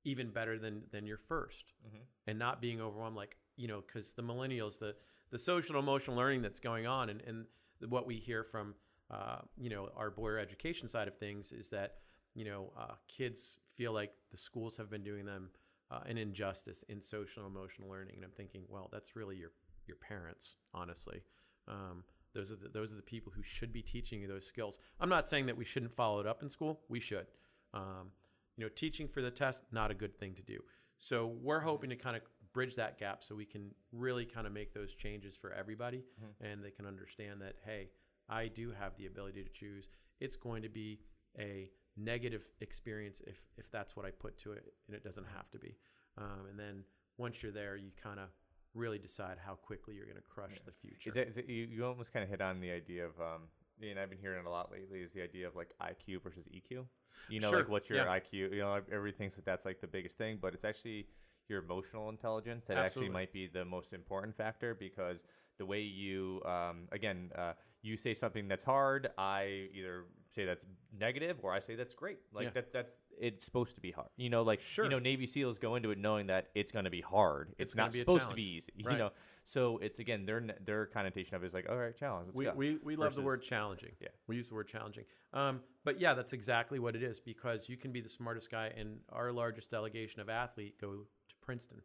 even 0.09 0.31
better 0.31 0.59
than 0.59 0.83
than 0.91 1.07
your 1.07 1.19
1st 1.19 1.73
Mhm. 1.87 2.01
and 2.27 2.39
not 2.39 2.61
being 2.61 2.81
overwhelmed. 2.81 3.17
Like 3.17 3.37
you 3.57 3.69
know, 3.69 3.81
because 3.81 4.13
the 4.15 4.23
millennials, 4.23 4.79
the 4.79 4.97
the 5.31 5.39
social 5.39 5.77
and 5.77 5.83
emotional 5.83 6.17
learning 6.17 6.43
that's 6.43 6.61
going 6.61 6.87
on, 6.87 7.11
and 7.11 7.21
and 7.23 7.47
what 7.91 8.07
we 8.07 8.17
hear 8.17 8.43
from 8.45 8.75
uh, 9.11 9.41
you 9.57 9.71
know 9.71 9.91
our 9.97 10.11
boyer 10.11 10.39
education 10.39 10.89
side 10.89 11.09
of 11.09 11.17
things 11.17 11.53
is 11.53 11.69
that 11.71 11.99
you 12.35 12.45
know 12.45 12.73
uh, 12.77 12.95
kids 13.09 13.61
feel 13.77 13.93
like 13.93 14.13
the 14.31 14.37
schools 14.37 14.77
have 14.77 14.91
been 14.91 15.03
doing 15.05 15.25
them 15.25 15.51
uh, 15.91 16.01
an 16.07 16.19
injustice 16.19 16.83
in 16.89 17.01
social 17.01 17.45
and 17.45 17.51
emotional 17.55 17.89
learning. 17.89 18.15
And 18.17 18.25
i'm 18.25 18.31
thinking 18.33 18.65
well 18.69 18.89
that's 18.93 19.15
really 19.17 19.37
your 19.37 19.53
your 19.87 19.97
parents 19.97 20.57
honestly. 20.75 21.23
Um, 21.67 22.05
those 22.35 22.53
are 22.53 22.57
the, 22.57 22.69
those 22.69 22.93
are 22.93 22.97
the 22.97 23.03
people 23.03 23.33
who 23.35 23.43
should 23.43 23.73
be 23.73 23.83
teaching 23.83 24.21
you 24.21 24.29
those 24.29 24.47
skills. 24.47 24.79
I'm 25.01 25.09
not 25.09 25.27
saying 25.29 25.47
that 25.47 25.57
we 25.57 25.65
shouldn't 25.65 25.93
follow 25.93 26.21
it 26.21 26.27
up 26.27 26.43
in 26.43 26.49
school. 26.49 26.81
We 26.89 27.01
should. 27.01 27.27
Um, 27.75 28.13
you 28.59 28.65
know 28.65 28.71
teaching 28.77 29.09
for 29.09 29.23
the 29.23 29.31
test 29.31 29.63
not 29.73 29.91
a 29.91 29.95
good 29.95 30.15
thing 30.19 30.35
to 30.35 30.43
do 30.43 30.59
so 30.99 31.33
we're 31.43 31.61
hoping 31.61 31.89
to 31.89 31.97
kind 31.97 32.17
of 32.17 32.23
bridge 32.53 32.75
that 32.75 32.99
gap 32.99 33.25
so 33.25 33.35
we 33.35 33.47
can 33.47 33.71
really 33.93 34.27
kind 34.27 34.47
of 34.47 34.53
make 34.53 34.75
those 34.75 34.95
changes 34.95 35.37
for 35.37 35.53
everybody 35.53 36.03
and 36.41 36.63
they 36.63 36.71
can 36.71 36.85
understand 36.85 37.41
that 37.41 37.55
hey 37.65 37.89
I 38.29 38.49
do 38.49 38.73
have 38.79 38.97
the 38.97 39.07
ability 39.07 39.43
to 39.43 39.49
choose. 39.51 39.89
It's 40.21 40.37
going 40.37 40.63
to 40.63 40.69
be 40.69 41.01
a 41.39 41.71
negative 41.97 42.49
experience 42.61 43.21
if 43.27 43.41
if 43.57 43.71
that's 43.71 43.97
what 43.97 44.05
I 44.05 44.11
put 44.11 44.39
to 44.41 44.53
it, 44.53 44.73
and 44.87 44.95
it 44.95 45.03
doesn't 45.03 45.27
have 45.35 45.51
to 45.51 45.59
be. 45.59 45.77
Um, 46.17 46.47
and 46.51 46.59
then 46.59 46.85
once 47.17 47.43
you're 47.43 47.53
there, 47.53 47.77
you 47.77 47.91
kind 48.03 48.21
of 48.21 48.29
really 48.75 48.99
decide 48.99 49.39
how 49.45 49.55
quickly 49.55 49.95
you're 49.95 50.05
going 50.05 50.17
to 50.17 50.23
crush 50.23 50.61
the 50.65 50.73
future. 50.73 51.11
Is 51.11 51.17
it, 51.17 51.29
is 51.29 51.37
it 51.39 51.49
you, 51.49 51.67
you 51.71 51.87
almost 51.87 52.13
kind 52.13 52.23
of 52.23 52.29
hit 52.29 52.41
on 52.41 52.61
the 52.61 52.71
idea 52.71 53.07
of 53.07 53.19
um 53.21 53.43
and 53.83 53.99
I've 53.99 54.11
been 54.11 54.19
hearing 54.19 54.41
it 54.41 54.47
a 54.47 54.51
lot 54.51 54.71
lately 54.73 55.01
is 55.01 55.13
the 55.13 55.23
idea 55.23 55.47
of 55.47 55.57
like 55.57 55.71
IQ 55.83 56.23
versus 56.23 56.45
EQ. 56.55 56.85
You 57.29 57.41
know, 57.41 57.51
Sure, 57.51 57.59
like 57.61 57.69
what's 57.69 57.91
your 57.91 57.99
yeah. 57.99 58.19
IQ? 58.19 58.33
You 58.33 58.59
know, 58.59 58.75
everybody 58.75 59.13
thinks 59.13 59.37
that 59.37 59.45
that's 59.45 59.65
like 59.65 59.81
the 59.81 59.87
biggest 59.87 60.17
thing, 60.19 60.39
but 60.41 60.55
it's 60.55 60.65
actually 60.65 61.07
your 61.49 61.63
emotional 61.63 62.09
intelligence 62.09 62.65
that 62.67 62.77
Absolutely. 62.77 63.09
actually 63.09 63.13
might 63.13 63.33
be 63.33 63.47
the 63.47 63.65
most 63.65 63.93
important 63.93 64.37
factor 64.37 64.75
because 64.75 65.19
the 65.59 65.67
way 65.67 65.81
you 65.81 66.43
um, 66.45 66.89
again 66.93 67.31
uh, 67.37 67.53
you 67.83 67.97
say 67.97 68.15
something 68.15 68.49
that's 68.49 68.65
hard, 68.65 69.09
I 69.19 69.69
either 69.75 70.05
say 70.31 70.45
that's 70.45 70.67
negative 70.99 71.39
or 71.43 71.53
I 71.53 71.61
say 71.61 71.75
that's 71.75 71.95
great. 71.95 72.19
Like 72.33 72.45
Yeah. 72.47 72.51
that 72.55 72.73
that's 72.73 72.99
it's 73.21 73.45
supposed 73.45 73.75
to 73.77 73.81
be 73.81 73.91
hard. 73.91 74.09
You 74.17 74.31
know, 74.31 74.43
like 74.43 74.61
Sure. 74.61 74.85
you 74.85 74.91
know 74.91 74.99
Navy 74.99 75.27
SEALs 75.27 75.59
go 75.59 75.77
into 75.77 75.91
it 75.91 75.99
knowing 75.99 76.27
that 76.27 76.49
it's 76.55 76.73
going 76.73 76.85
to 76.85 76.91
be 76.91 77.01
hard. 77.01 77.51
It's, 77.59 77.73
It's 77.73 77.77
not 77.77 77.93
be 77.93 77.99
supposed 77.99 78.29
to 78.31 78.35
be 78.35 78.43
easy. 78.57 78.73
You 78.91 78.97
know, 78.97 79.11
so 79.45 79.79
it's 79.79 79.99
again 79.99 80.27
their 80.27 80.43
their 80.65 80.87
connotation 80.87 81.35
of 81.37 81.43
it 81.43 81.47
is 81.47 81.55
like 81.55 81.69
all 81.69 81.77
right, 81.77 81.97
challenge. 81.97 82.31
We, 82.35 82.49
we, 82.51 82.79
we 82.83 82.97
love 82.97 83.15
the 83.15 83.23
word 83.23 83.43
challenging. 83.43 83.93
Yeah. 84.01 84.09
We 84.27 84.37
use 84.37 84.49
the 84.49 84.55
word 84.55 84.69
challenging. 84.69 85.05
Um, 85.33 85.61
but 85.85 86.01
yeah, 86.01 86.15
that's 86.15 86.33
exactly 86.33 86.79
what 86.79 86.97
it 86.97 87.03
is 87.03 87.21
because 87.21 87.69
you 87.69 87.77
can 87.77 87.93
be 87.93 88.01
the 88.01 88.09
smartest 88.09 88.51
guy, 88.51 88.73
and 88.77 88.99
our 89.11 89.33
largest 89.33 89.71
delegation 89.71 90.21
of 90.21 90.29
athlete 90.29 90.81
go 90.81 90.93
to 90.93 91.07
Princeton 91.43 91.81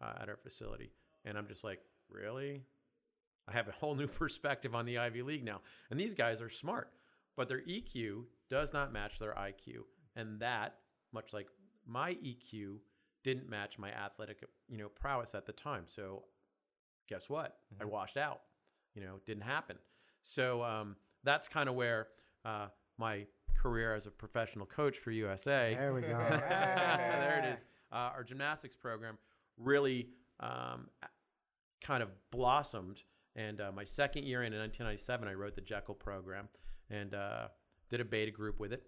uh, 0.00 0.12
at 0.20 0.28
our 0.28 0.36
facility. 0.36 0.90
And 1.24 1.36
I'm 1.36 1.46
just 1.48 1.64
like, 1.64 1.80
really? 2.08 2.62
I 3.50 3.54
have 3.54 3.68
a 3.68 3.72
whole 3.72 3.94
new 3.94 4.06
perspective 4.22 4.74
on 4.74 4.86
the 4.86 4.98
Ivy 4.98 5.22
League 5.22 5.44
now. 5.44 5.60
And 5.90 5.98
these 5.98 6.14
guys 6.14 6.40
are 6.40 6.50
smart, 6.50 6.90
but 7.36 7.48
their 7.48 7.60
EQ 7.60 8.24
does 8.48 8.72
not 8.72 8.92
match 8.92 9.18
their 9.18 9.34
IQ. 9.34 9.82
And 10.16 10.40
that, 10.40 10.76
much 11.12 11.32
like 11.32 11.48
my 11.86 12.14
EQ, 12.14 12.78
didn't 13.22 13.48
match 13.48 13.78
my 13.78 13.90
athletic, 13.90 14.42
you 14.68 14.78
know, 14.78 14.88
prowess 14.88 15.34
at 15.34 15.46
the 15.46 15.52
time. 15.52 15.84
So 15.86 16.24
guess 17.08 17.28
what? 17.28 17.58
I 17.80 17.84
washed 17.84 18.16
out. 18.16 18.40
You 18.94 19.02
know, 19.02 19.16
it 19.16 19.26
didn't 19.26 19.42
happen. 19.42 19.76
So 20.22 20.62
um, 20.62 20.96
that's 21.24 21.48
kind 21.48 21.68
of 21.68 21.74
where 21.74 22.08
uh, 22.44 22.68
my 22.98 23.26
career 23.56 23.94
as 23.94 24.06
a 24.06 24.10
professional 24.10 24.66
coach 24.66 24.98
for 24.98 25.10
USA. 25.10 25.74
There 25.78 25.92
we 25.92 26.00
go. 26.02 26.08
there 26.08 27.42
it 27.44 27.52
is. 27.52 27.64
Uh, 27.92 28.10
our 28.14 28.24
gymnastics 28.24 28.76
program 28.76 29.18
really 29.58 30.08
um, 30.40 30.88
kind 31.82 32.02
of 32.02 32.08
blossomed. 32.30 33.02
And 33.36 33.60
uh, 33.60 33.70
my 33.72 33.84
second 33.84 34.24
year 34.24 34.42
in, 34.42 34.52
in 34.52 34.58
1997, 34.58 35.28
I 35.28 35.34
wrote 35.34 35.54
the 35.54 35.60
Jekyll 35.60 35.94
program 35.94 36.48
and 36.90 37.14
uh, 37.14 37.48
did 37.88 38.00
a 38.00 38.04
beta 38.04 38.30
group 38.30 38.58
with 38.58 38.72
it, 38.72 38.82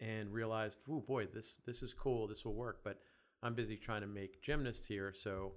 and 0.00 0.32
realized, 0.32 0.80
oh 0.88 1.00
boy, 1.00 1.26
this 1.26 1.58
this 1.66 1.82
is 1.82 1.92
cool. 1.92 2.26
This 2.26 2.44
will 2.44 2.54
work. 2.54 2.80
But 2.84 3.00
I'm 3.42 3.54
busy 3.54 3.76
trying 3.76 4.02
to 4.02 4.06
make 4.06 4.42
gymnasts 4.42 4.86
here, 4.86 5.12
so 5.12 5.52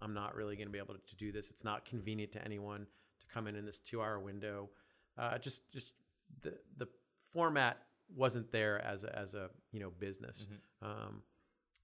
I'm 0.00 0.14
not 0.14 0.34
really 0.34 0.56
going 0.56 0.68
to 0.68 0.72
be 0.72 0.78
able 0.78 0.94
to 0.94 1.16
do 1.16 1.32
this. 1.32 1.50
It's 1.50 1.64
not 1.64 1.84
convenient 1.84 2.32
to 2.32 2.44
anyone 2.44 2.86
to 3.20 3.26
come 3.32 3.46
in 3.46 3.56
in 3.56 3.64
this 3.64 3.78
two-hour 3.78 4.20
window. 4.20 4.70
Uh, 5.18 5.38
just 5.38 5.70
just 5.72 5.92
the 6.42 6.54
the 6.78 6.86
format 7.32 7.78
wasn't 8.14 8.50
there 8.52 8.84
as 8.84 9.04
a, 9.04 9.18
as 9.18 9.34
a 9.34 9.48
you 9.72 9.80
know 9.80 9.90
business. 9.98 10.46
Um, 10.82 11.22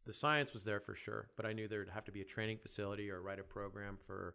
the 0.07 0.13
science 0.13 0.53
was 0.53 0.65
there 0.65 0.81
for 0.81 0.95
sure, 0.95 1.29
but 1.37 1.47
I 1.47 1.53
knew 1.53 1.69
there'd 1.69 1.89
have 1.89 2.05
to 2.05 2.13
be 2.13 2.21
a 2.21 2.25
training 2.25 2.59
facility 2.59 3.11
or 3.11 3.21
write 3.21 3.39
a 3.39 3.43
program 3.43 3.99
for 4.07 4.35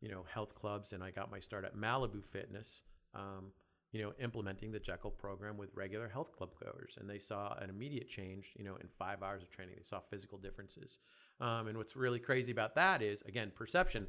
you 0.00 0.10
know 0.10 0.24
health 0.32 0.54
clubs, 0.54 0.92
and 0.92 1.02
I 1.02 1.10
got 1.10 1.30
my 1.30 1.40
start 1.40 1.64
at 1.64 1.76
Malibu 1.76 2.24
Fitness. 2.24 2.82
Um, 3.14 3.52
you 3.92 4.02
know, 4.02 4.12
implementing 4.22 4.70
the 4.70 4.78
Jekyll 4.78 5.10
program 5.10 5.56
with 5.56 5.70
regular 5.74 6.08
health 6.08 6.32
club 6.32 6.50
goers, 6.62 6.98
and 7.00 7.08
they 7.08 7.18
saw 7.18 7.54
an 7.54 7.70
immediate 7.70 8.08
change. 8.08 8.52
You 8.58 8.64
know, 8.64 8.76
in 8.76 8.88
five 8.98 9.22
hours 9.22 9.42
of 9.42 9.50
training, 9.50 9.76
they 9.76 9.82
saw 9.82 10.00
physical 10.00 10.36
differences. 10.36 10.98
Um, 11.40 11.68
and 11.68 11.78
what's 11.78 11.96
really 11.96 12.18
crazy 12.18 12.52
about 12.52 12.74
that 12.74 13.00
is, 13.00 13.22
again, 13.22 13.50
perception. 13.54 14.06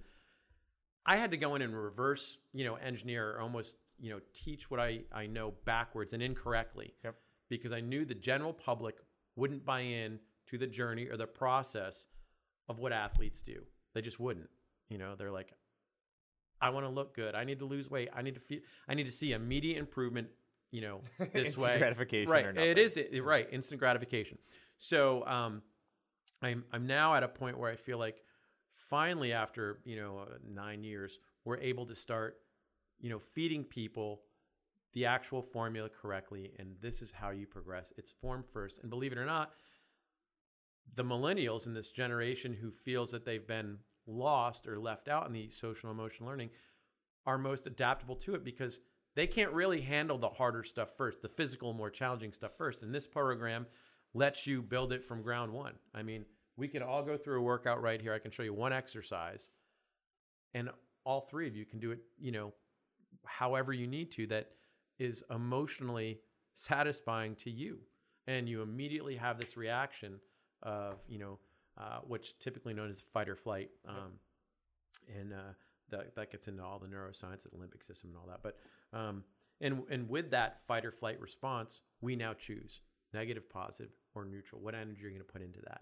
I 1.06 1.16
had 1.16 1.32
to 1.32 1.38
go 1.38 1.56
in 1.56 1.62
and 1.62 1.74
reverse, 1.74 2.38
you 2.54 2.66
know, 2.66 2.76
engineer 2.76 3.32
or 3.32 3.42
almost, 3.42 3.78
you 4.00 4.10
know, 4.10 4.20
teach 4.34 4.70
what 4.70 4.82
I, 4.82 5.02
I 5.14 5.28
know 5.28 5.54
backwards 5.64 6.14
and 6.14 6.22
incorrectly. 6.22 6.94
Yep. 7.04 7.16
Because 7.50 7.72
I 7.72 7.80
knew 7.80 8.04
the 8.04 8.14
general 8.14 8.54
public 8.54 8.96
wouldn't 9.36 9.66
buy 9.66 9.80
in 9.80 10.20
to 10.48 10.58
the 10.58 10.68
journey 10.68 11.08
or 11.08 11.16
the 11.16 11.26
process 11.26 12.08
of 12.68 12.80
what 12.80 12.92
athletes 12.92 13.42
do. 13.42 13.64
They 13.94 14.02
just 14.02 14.20
wouldn't. 14.20 14.50
You 14.90 14.98
know, 14.98 15.16
they're 15.16 15.32
like, 15.32 15.54
I 16.62 16.70
want 16.70 16.86
to 16.86 16.90
look 16.90 17.16
good. 17.16 17.36
I 17.36 17.44
need 17.44 17.60
to 17.60 17.66
lose 17.66 17.90
weight. 17.90 18.10
I 18.16 18.22
need 18.22 18.36
to 18.36 18.42
feel. 18.42 18.60
I 18.88 18.94
need 18.94 19.06
to 19.06 19.12
see 19.12 19.34
immediate 19.34 19.78
improvement. 19.78 20.28
You 20.72 20.82
know, 20.82 21.02
this 21.34 21.46
Instant 21.46 21.66
way. 21.66 21.78
gratification 21.80 22.32
Right. 22.32 22.46
It 22.58 22.78
it, 22.98 23.24
right. 23.24 23.48
Instant 23.52 23.80
gratification. 23.80 24.38
So 24.78 25.26
um, 25.26 25.62
I'm 26.42 26.64
I'm 26.72 26.86
now 26.88 27.16
at 27.16 27.24
a 27.24 27.28
point 27.28 27.58
where 27.58 27.72
I 27.72 27.76
feel 27.76 27.98
like 27.98 28.22
finally 28.90 29.34
after 29.34 29.80
you 29.86 29.96
know 29.96 30.20
uh, 30.20 30.36
nine 30.48 30.84
years 30.84 31.20
we're 31.46 31.58
able 31.58 31.86
to 31.86 31.96
start 31.96 32.38
you 33.00 33.10
know 33.10 33.20
feeding 33.20 33.64
people 33.64 34.22
the 34.94 35.06
actual 35.06 35.42
formula 35.42 35.90
correctly 35.90 36.52
and 36.58 36.76
this 36.82 37.02
is 37.02 37.12
how 37.12 37.30
you 37.30 37.46
progress 37.46 37.94
it's 37.98 38.12
form 38.12 38.44
first 38.52 38.80
and 38.82 38.90
believe 38.90 39.12
it 39.12 39.18
or 39.18 39.26
not 39.26 39.52
the 40.96 41.04
millennials 41.04 41.68
in 41.68 41.74
this 41.74 41.92
generation 41.92 42.54
who 42.54 42.72
feels 42.72 43.12
that 43.12 43.26
they've 43.26 43.48
been 43.48 43.78
lost 44.10 44.68
or 44.68 44.80
left 44.80 45.08
out 45.08 45.28
in 45.28 45.34
the 45.34 45.50
social 45.50 45.92
emotional 45.92 46.30
learning 46.30 46.50
are 47.26 47.38
most 47.38 47.68
adaptable 47.68 48.16
to 48.16 48.36
it 48.36 48.44
because 48.44 48.82
they 49.16 49.28
can't 49.28 49.52
really 49.52 49.82
handle 49.82 50.18
the 50.18 50.30
harder 50.30 50.64
stuff 50.64 50.96
first, 50.98 51.22
the 51.22 51.30
physical, 51.30 51.74
more 51.74 51.90
challenging 51.90 52.32
stuff 52.32 52.52
first. 52.58 52.84
And 52.84 52.94
this 52.94 53.08
program 53.08 53.66
lets 54.14 54.48
you 54.48 54.62
build 54.62 54.94
it 54.94 55.04
from 55.04 55.22
ground 55.22 55.52
one. 55.52 55.74
I 55.94 56.04
mean, 56.04 56.26
we 56.58 56.68
can 56.68 56.82
all 56.82 57.04
go 57.04 57.18
through 57.18 57.40
a 57.40 57.44
workout 57.44 57.82
right 57.82 58.02
here. 58.02 58.14
I 58.14 58.20
can 58.20 58.32
show 58.32 58.44
you 58.44 58.54
one 58.54 58.74
exercise, 58.74 59.52
and 60.54 60.70
all 61.06 61.22
three 61.22 61.48
of 61.48 61.56
you 61.56 61.66
can 61.66 61.80
do 61.80 61.92
it, 61.92 62.00
you 62.18 62.32
know, 62.32 62.54
however 63.26 63.74
you 63.74 63.88
need 63.88 64.12
to 64.14 64.28
that 64.28 64.52
is 64.98 65.24
emotionally 65.34 66.20
satisfying 66.54 67.36
to 67.36 67.50
you. 67.50 67.80
And 68.28 68.48
you 68.48 68.62
immediately 68.62 69.16
have 69.16 69.40
this 69.40 69.58
reaction 69.58 70.20
of, 70.62 70.96
you 71.08 71.18
know, 71.18 71.40
uh, 71.80 72.00
which 72.08 72.38
typically 72.40 72.74
known 72.74 72.90
as 72.90 73.02
fight 73.02 73.30
or 73.30 73.36
flight. 73.36 73.70
Um, 73.88 74.14
and 75.18 75.34
uh, 75.34 75.54
that, 75.90 76.16
that 76.16 76.32
gets 76.32 76.48
into 76.48 76.64
all 76.64 76.80
the 76.80 76.88
neuroscience, 76.88 77.44
the 77.44 77.50
limbic 77.50 77.86
system, 77.86 78.12
and 78.12 78.18
all 78.18 78.28
that. 78.28 78.42
But 78.44 78.58
um, 78.98 79.24
and 79.62 79.84
and 79.90 80.10
with 80.10 80.32
that 80.32 80.62
fight 80.68 80.86
or 80.86 80.92
flight 80.92 81.20
response, 81.20 81.82
we 82.02 82.16
now 82.16 82.34
choose 82.34 82.82
negative, 83.14 83.50
positive, 83.50 83.92
or 84.16 84.26
neutral. 84.26 84.62
What 84.62 84.76
energy 84.76 85.00
are 85.00 85.04
you're 85.04 85.12
going 85.12 85.26
to 85.26 85.32
put 85.32 85.42
into 85.42 85.60
that. 85.62 85.82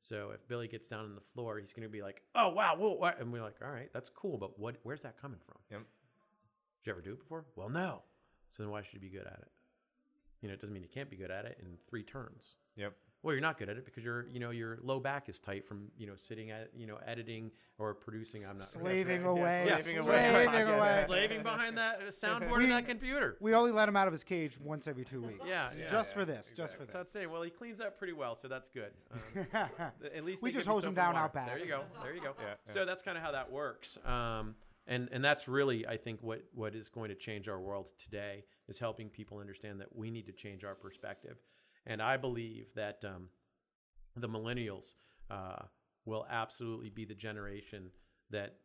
So 0.00 0.30
if 0.34 0.46
Billy 0.46 0.68
gets 0.68 0.88
down 0.88 1.04
on 1.04 1.14
the 1.14 1.20
floor, 1.20 1.58
he's 1.58 1.72
going 1.72 1.82
to 1.82 1.92
be 1.92 2.02
like, 2.02 2.22
"Oh 2.34 2.50
wow, 2.50 2.76
whoa, 2.76 2.92
what?" 2.92 3.20
and 3.20 3.32
we're 3.32 3.42
like, 3.42 3.56
"All 3.64 3.70
right, 3.70 3.90
that's 3.92 4.08
cool, 4.08 4.38
but 4.38 4.58
what? 4.58 4.76
Where's 4.82 5.02
that 5.02 5.20
coming 5.20 5.40
from? 5.44 5.56
Yep. 5.70 5.80
Did 5.80 6.86
you 6.86 6.92
ever 6.92 7.00
do 7.00 7.12
it 7.12 7.18
before? 7.18 7.44
Well, 7.56 7.68
no. 7.68 8.02
So 8.50 8.62
then 8.62 8.70
why 8.70 8.82
should 8.82 8.94
you 8.94 9.00
be 9.00 9.08
good 9.08 9.26
at 9.26 9.38
it? 9.40 9.50
You 10.40 10.48
know, 10.48 10.54
it 10.54 10.60
doesn't 10.60 10.72
mean 10.72 10.82
you 10.82 10.88
can't 10.88 11.10
be 11.10 11.16
good 11.16 11.30
at 11.30 11.44
it 11.44 11.58
in 11.60 11.76
three 11.88 12.04
turns. 12.04 12.54
Yep. 12.76 12.94
Well, 13.26 13.34
you're 13.34 13.42
not 13.42 13.58
good 13.58 13.68
at 13.68 13.76
it 13.76 13.84
because 13.84 14.04
your, 14.04 14.28
you 14.28 14.38
know, 14.38 14.50
your 14.50 14.78
low 14.84 15.00
back 15.00 15.28
is 15.28 15.40
tight 15.40 15.64
from, 15.66 15.88
you 15.98 16.06
know, 16.06 16.12
sitting 16.14 16.52
at, 16.52 16.70
you 16.76 16.86
know, 16.86 17.00
editing 17.04 17.50
or 17.76 17.92
producing. 17.92 18.46
I'm 18.46 18.56
not 18.56 18.68
Slaving 18.68 19.22
Yeah, 19.22 19.26
away, 19.28 19.64
yeah, 19.66 19.76
slaving 19.78 20.02
slaving 20.04 20.62
away. 20.62 20.78
away. 20.78 21.04
slaving 21.08 21.42
behind 21.42 21.76
that 21.76 22.02
soundboard 22.02 22.58
We- 22.58 22.64
in 22.64 22.70
that 22.70 22.86
computer. 22.86 23.36
We 23.40 23.52
only 23.52 23.72
let 23.72 23.88
him 23.88 23.96
out 23.96 24.06
of 24.06 24.12
his 24.12 24.22
cage 24.22 24.60
once 24.60 24.86
every 24.86 25.04
two 25.04 25.20
weeks. 25.22 25.44
Yeah, 25.44 25.72
yeah. 25.76 25.88
just 25.90 26.14
for 26.14 26.24
this, 26.24 26.52
just 26.56 26.76
for 26.76 26.86
So 26.88 27.00
I'd 27.00 27.10
say, 27.10 27.26
well, 27.26 27.42
he 27.42 27.50
cleans 27.50 27.80
up 27.80 27.98
pretty 27.98 28.12
well, 28.12 28.36
so 28.36 28.46
that's 28.46 28.68
good. 28.68 28.92
Um, 29.12 29.46
at 30.14 30.24
least 30.24 30.40
We 30.44 30.52
just 30.52 30.68
give 30.68 30.74
hose 30.74 30.84
him 30.84 30.94
down 30.94 31.14
water. 31.14 31.24
out 31.24 31.34
back. 31.34 31.48
There 31.48 31.58
you 31.58 31.66
go. 31.66 31.82
There 32.04 32.14
you 32.14 32.20
go. 32.20 32.32
Yeah, 32.38 32.44
yeah. 32.66 32.72
So 32.72 32.84
that's 32.84 33.02
kind 33.02 33.18
of 33.18 33.24
how 33.24 33.32
that 33.32 33.50
works. 33.50 33.98
Um, 34.06 34.54
and 34.86 35.08
and 35.10 35.24
that's 35.24 35.48
really, 35.48 35.84
I 35.84 35.96
think, 35.96 36.22
what 36.22 36.44
what 36.54 36.76
is 36.76 36.88
going 36.88 37.08
to 37.08 37.16
change 37.16 37.48
our 37.48 37.58
world 37.58 37.86
today 37.98 38.44
is 38.68 38.78
helping 38.78 39.08
people 39.08 39.38
understand 39.38 39.80
that 39.80 39.96
we 39.96 40.12
need 40.12 40.26
to 40.26 40.32
change 40.32 40.62
our 40.62 40.76
perspective. 40.76 41.38
And 41.86 42.02
I 42.02 42.16
believe 42.16 42.66
that 42.74 43.04
um, 43.04 43.28
the 44.16 44.28
millennials 44.28 44.94
uh, 45.30 45.62
will 46.04 46.26
absolutely 46.30 46.90
be 46.90 47.04
the 47.04 47.14
generation 47.14 47.90
that 48.30 48.56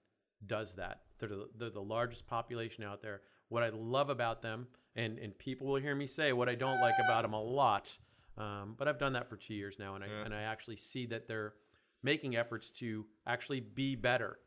does 0.47 0.75
that. 0.75 1.01
They're 1.19 1.29
the, 1.29 1.49
they're 1.57 1.69
the 1.69 1.81
largest 1.81 2.25
population 2.27 2.83
out 2.83 3.01
there. 3.01 3.21
What 3.49 3.63
I 3.63 3.69
love 3.69 4.09
about 4.09 4.41
them, 4.41 4.67
and, 4.95 5.19
and 5.19 5.37
people 5.37 5.67
will 5.67 5.79
hear 5.81 5.95
me 5.95 6.07
say 6.07 6.33
what 6.33 6.49
I 6.49 6.55
don't 6.55 6.81
like 6.81 6.95
about 7.03 7.21
them 7.23 7.33
a 7.33 7.41
lot, 7.41 7.95
um, 8.37 8.75
but 8.77 8.87
I've 8.87 8.97
done 8.97 9.13
that 9.13 9.29
for 9.29 9.35
two 9.35 9.53
years 9.53 9.77
now, 9.77 9.95
and 9.95 10.03
I, 10.03 10.07
Yeah. 10.07 10.25
and 10.25 10.33
I 10.33 10.41
actually 10.43 10.77
see 10.77 11.05
that 11.07 11.27
they're 11.27 11.53
making 12.01 12.35
efforts 12.35 12.71
to 12.71 13.05
actually 13.27 13.59
be 13.59 13.95
better. 13.95 14.39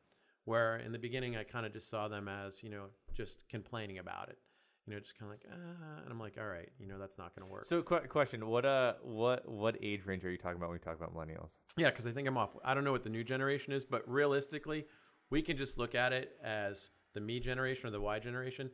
Where 0.46 0.76
in 0.76 0.92
the 0.92 0.98
beginning, 0.98 1.36
I 1.36 1.44
kind 1.44 1.64
of 1.64 1.72
just 1.72 1.88
saw 1.88 2.08
them 2.08 2.28
as, 2.28 2.62
you 2.62 2.68
know, 2.70 2.86
just 3.14 3.48
complaining 3.48 3.98
about 3.98 4.28
it. 4.28 4.38
You 4.86 4.94
know, 4.94 5.00
just 5.00 5.18
kind 5.18 5.32
of 5.32 5.38
like, 5.38 5.46
ah, 5.50 6.02
and 6.02 6.10
I'm 6.10 6.20
like, 6.20 6.36
all 6.38 6.46
right, 6.46 6.68
you 6.78 6.86
know, 6.86 6.98
that's 6.98 7.16
not 7.16 7.34
going 7.34 7.46
to 7.48 7.50
work. 7.50 7.64
So, 7.64 7.80
qu- 7.82 8.06
question: 8.08 8.46
What 8.46 8.66
uh, 8.66 8.94
what 9.02 9.48
what 9.48 9.76
age 9.82 10.04
range 10.04 10.24
are 10.24 10.30
you 10.30 10.36
talking 10.36 10.58
about 10.58 10.68
when 10.68 10.76
you 10.78 10.84
talk 10.84 10.96
about 10.96 11.14
millennials? 11.14 11.52
Yeah, 11.76 11.88
because 11.90 12.06
I 12.06 12.10
think 12.10 12.28
I'm 12.28 12.36
off. 12.36 12.50
I 12.64 12.74
don't 12.74 12.84
know 12.84 12.92
what 12.92 13.02
the 13.02 13.08
new 13.08 13.24
generation 13.24 13.72
is, 13.72 13.84
but 13.84 14.06
realistically, 14.08 14.84
we 15.30 15.40
can 15.40 15.56
just 15.56 15.78
look 15.78 15.94
at 15.94 16.12
it 16.12 16.36
as 16.42 16.90
the 17.14 17.20
me 17.20 17.40
generation 17.40 17.86
or 17.88 17.90
the 17.92 18.00
Y 18.00 18.18
generation. 18.18 18.70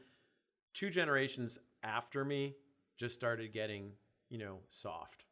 Two 0.74 0.90
generations 0.90 1.58
after 1.84 2.24
me 2.24 2.54
just 2.96 3.14
started 3.14 3.52
getting, 3.52 3.92
you 4.28 4.38
know, 4.38 4.58
soft. 4.70 5.24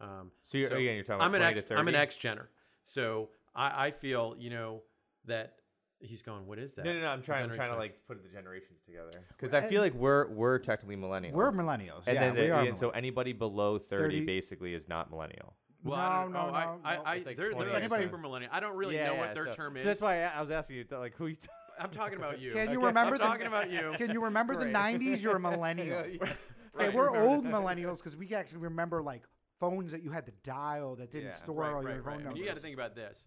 Um, 0.00 0.30
So, 0.42 0.58
you're, 0.58 0.68
again, 0.68 0.94
you're 0.94 1.04
talking 1.04 1.16
about 1.16 1.26
I'm 1.26 1.34
an 1.34 1.40
20 1.40 1.52
X, 1.52 1.60
to 1.60 1.66
30. 1.68 1.80
I'm 1.80 1.88
an 1.88 1.94
X 1.94 2.16
gener. 2.16 2.46
So 2.84 3.30
I, 3.54 3.86
I 3.86 3.90
feel, 3.90 4.36
you 4.38 4.50
know, 4.50 4.82
that 5.24 5.54
he's 6.00 6.22
going, 6.22 6.46
what 6.46 6.58
is 6.58 6.74
that? 6.74 6.84
No, 6.84 6.92
no, 6.92 7.00
no. 7.00 7.08
I'm 7.08 7.22
trying. 7.22 7.48
I'm 7.50 7.56
trying 7.56 7.72
to 7.72 7.76
like 7.78 7.98
put 8.06 8.22
the 8.22 8.28
generations 8.28 8.80
together 8.86 9.10
because 9.36 9.54
I 9.54 9.60
feel 9.62 9.80
like 9.82 9.94
we're 9.94 10.28
we're 10.28 10.58
technically 10.58 10.96
millennials. 10.96 11.32
We're 11.32 11.52
millennials. 11.52 12.06
And 12.06 12.14
yeah, 12.14 12.20
then 12.20 12.34
we 12.34 12.40
the- 12.42 12.50
are. 12.50 12.62
and 12.64 12.76
so 12.76 12.90
anybody 12.90 13.32
below 13.32 13.78
30, 13.78 14.02
30 14.02 14.24
basically 14.26 14.74
is 14.74 14.88
not 14.88 15.10
millennial. 15.10 15.54
Well, 15.84 15.98
I 15.98 16.22
don't 16.22 16.32
No, 16.32 16.46
know. 16.46 16.50
no, 16.50 16.54
I, 16.56 16.64
no, 16.64 16.80
I, 16.84 16.96
no. 16.96 17.02
I, 17.04 17.14
It's 17.16 17.26
like 17.26 17.36
they're, 17.36 17.46
they're 17.50 17.54
20 17.54 17.70
like 17.70 17.80
Anybody- 17.82 18.02
super 18.04 18.18
millennial. 18.18 18.50
I 18.52 18.58
don't 18.60 18.76
really 18.76 18.96
know 18.96 19.14
what 19.14 19.34
their 19.34 19.46
so, 19.46 19.52
term 19.52 19.74
so 19.74 19.78
is. 19.78 19.84
that's 19.84 20.00
why 20.00 20.24
I 20.24 20.38
I 20.38 20.40
was 20.40 20.50
asking 20.50 20.76
you, 20.76 20.84
like, 20.98 21.14
who 21.16 21.28
you. 21.28 21.36
T- 21.36 21.46
I'm 21.80 21.90
talking 21.90 22.18
about 22.18 22.40
you. 22.40 22.52
Can 22.52 22.72
you 22.72 22.78
remember 22.84 23.14
I'm 23.14 23.18
the- 23.18 23.24
talking 23.24 23.46
about 23.46 23.70
you. 23.70 23.92
Can 23.96 24.10
you 24.10 24.22
remember 24.24 24.54
the 24.56 24.64
Great. 24.64 24.74
'90s? 24.74 25.22
You're 25.22 25.36
a 25.36 25.40
millennial. 25.50 25.86
Yeah, 25.86 26.16
yeah. 26.20 26.32
Hey, 26.78 26.88
we're 26.90 27.16
old 27.16 27.44
millennials 27.44 27.98
because 27.98 28.16
we 28.16 28.34
actually 28.34 28.58
remember 28.58 29.02
like 29.02 29.22
phones 29.60 29.90
that 29.92 30.02
you 30.02 30.10
had 30.10 30.26
to 30.26 30.32
dial 30.44 30.94
that 30.96 31.10
didn't 31.12 31.28
Yeah. 31.28 31.32
store 31.34 31.62
right, 31.62 31.72
all 31.72 31.82
right, 31.82 31.94
your 31.94 32.02
phone 32.02 32.04
right. 32.04 32.14
I 32.14 32.16
mean, 32.18 32.24
numbers. 32.24 32.40
you 32.40 32.46
got 32.46 32.54
to 32.56 32.60
think 32.60 32.74
about 32.74 32.94
this. 32.96 33.26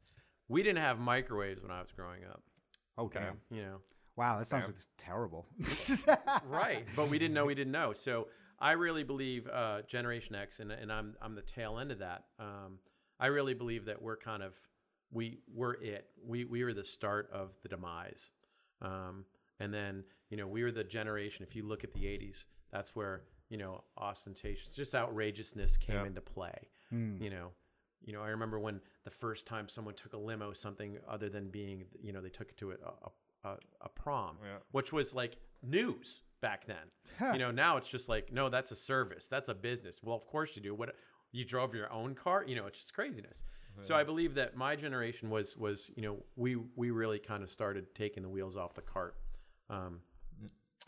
We 0.49 0.63
didn't 0.63 0.81
have 0.81 0.99
microwaves 0.99 1.61
when 1.61 1.71
I 1.71 1.79
was 1.81 1.91
growing 1.93 2.23
up. 2.29 2.41
Oh 2.97 3.09
damn! 3.09 3.37
You 3.49 3.61
know, 3.63 3.77
Wow, 4.17 4.37
that 4.39 4.47
sounds 4.47 4.67
like 4.67 4.75
terrible. 4.97 5.47
right? 6.45 6.85
But 6.95 7.09
we 7.09 7.17
didn't 7.19 7.33
know 7.33 7.45
we 7.45 7.55
didn't 7.55 7.71
know. 7.71 7.93
So 7.93 8.27
I 8.59 8.71
really 8.73 9.03
believe 9.03 9.47
uh, 9.47 9.81
Generation 9.87 10.35
X, 10.35 10.59
and, 10.59 10.71
and 10.71 10.91
I'm 10.91 11.15
I'm 11.21 11.35
the 11.35 11.41
tail 11.41 11.79
end 11.79 11.91
of 11.91 11.99
that. 11.99 12.25
Um, 12.39 12.79
I 13.19 13.27
really 13.27 13.53
believe 13.53 13.85
that 13.85 14.01
we're 14.01 14.17
kind 14.17 14.43
of 14.43 14.55
we 15.11 15.39
we're 15.53 15.73
it. 15.75 16.07
We 16.25 16.45
we 16.45 16.63
were 16.63 16.73
the 16.73 16.83
start 16.83 17.29
of 17.33 17.57
the 17.63 17.69
demise, 17.69 18.31
um, 18.81 19.25
and 19.59 19.73
then 19.73 20.03
you 20.29 20.37
know 20.37 20.47
we 20.47 20.63
were 20.63 20.71
the 20.71 20.83
generation. 20.83 21.45
If 21.47 21.55
you 21.55 21.63
look 21.67 21.83
at 21.83 21.93
the 21.93 22.01
'80s, 22.01 22.45
that's 22.71 22.95
where 22.95 23.23
you 23.49 23.57
know 23.57 23.83
ostentatious, 23.97 24.73
just 24.75 24.93
outrageousness 24.93 25.77
came 25.77 25.95
Yeah. 25.95 26.05
into 26.05 26.21
play. 26.21 26.67
Hmm. 26.89 27.15
You 27.21 27.29
know. 27.29 27.47
You 28.03 28.13
know, 28.13 28.21
I 28.21 28.29
remember 28.29 28.59
when 28.59 28.79
the 29.03 29.11
first 29.11 29.45
time 29.45 29.67
someone 29.69 29.93
took 29.95 30.13
a 30.13 30.17
limo, 30.17 30.53
something 30.53 30.97
other 31.07 31.29
than 31.29 31.49
being, 31.49 31.83
you 32.01 32.11
know, 32.13 32.21
they 32.21 32.29
took 32.29 32.49
it 32.49 32.57
to 32.57 32.71
a, 32.71 32.75
a, 33.45 33.49
a, 33.49 33.57
a 33.81 33.89
prom, 33.89 34.37
Yeah. 34.43 34.57
which 34.71 34.91
was 34.91 35.13
like 35.13 35.37
news 35.61 36.21
back 36.41 36.65
then. 36.65 37.31
You 37.33 37.39
know, 37.39 37.51
now 37.51 37.77
it's 37.77 37.89
just 37.89 38.09
like, 38.09 38.31
no, 38.33 38.49
that's 38.49 38.71
a 38.71 38.75
service, 38.75 39.27
that's 39.27 39.49
a 39.49 39.53
business. 39.53 39.99
Well, 40.01 40.15
of 40.15 40.25
course 40.25 40.55
you 40.55 40.61
do. 40.61 40.73
What 40.73 40.95
you 41.31 41.45
drove 41.45 41.73
your 41.75 41.91
own 41.93 42.15
car? 42.15 42.43
You 42.47 42.55
know, 42.55 42.65
it's 42.65 42.79
just 42.79 42.93
craziness. 42.93 43.43
So 43.79 43.95
I 43.95 44.03
believe 44.03 44.35
that 44.35 44.57
my 44.57 44.75
generation 44.75 45.29
was 45.29 45.55
was 45.55 45.89
you 45.95 46.03
know 46.03 46.17
we 46.35 46.57
we 46.75 46.91
really 46.91 47.19
kind 47.19 47.41
of 47.41 47.49
started 47.49 47.95
taking 47.95 48.21
the 48.21 48.27
wheels 48.29 48.57
off 48.57 48.73
the 48.73 48.81
cart, 48.81 49.15
um, 49.69 49.99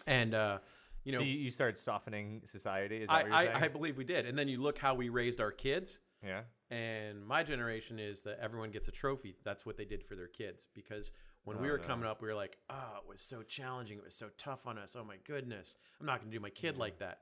and 0.06 0.34
uh, 0.36 0.58
you 1.04 1.12
know 1.12 1.20
so 1.20 1.24
you, 1.24 1.52
started 1.52 1.78
softening 1.78 2.42
society. 2.46 3.06
I, 3.08 3.22
I? 3.24 3.62
I 3.63 3.68
believe 3.68 3.98
we 3.98 4.04
did. 4.04 4.26
And 4.26 4.38
then 4.38 4.48
you 4.48 4.62
look 4.62 4.78
how 4.78 4.94
we 4.94 5.10
raised 5.10 5.39
our 5.42 5.52
kids. 5.52 6.02
yeah. 6.26 6.42
And 6.72 7.24
my 7.26 7.44
generation 7.44 8.00
is 8.00 8.24
that 8.24 8.39
everyone 8.42 8.72
gets 8.72 8.88
a 8.88 8.92
trophy. 8.92 9.36
That's 9.44 9.63
what 9.66 9.78
they 9.78 9.86
did 9.86 10.04
for 10.04 10.16
their 10.16 10.28
kids. 10.28 10.68
Because 10.74 11.12
when 11.44 11.62
we 11.62 11.68
Oh, 11.68 11.74
were 11.74 11.78
no. 11.78 11.84
coming 11.84 12.06
up, 12.08 12.20
we 12.22 12.28
were 12.28 12.34
like, 12.34 12.58
oh, 12.70 12.98
it 13.04 13.08
was 13.08 13.22
so 13.22 13.44
challenging. 13.44 13.98
It 14.00 14.04
was 14.04 14.16
so 14.16 14.30
tough 14.38 14.66
on 14.66 14.80
us. 14.80 14.96
Oh 15.00 15.04
my 15.04 15.18
goodness. 15.28 15.78
I'm 16.00 16.08
not 16.08 16.20
going 16.20 16.32
to 16.32 16.36
do 16.38 16.42
my 16.42 16.50
kid 16.50 16.78
like 16.78 16.98
that. 17.00 17.20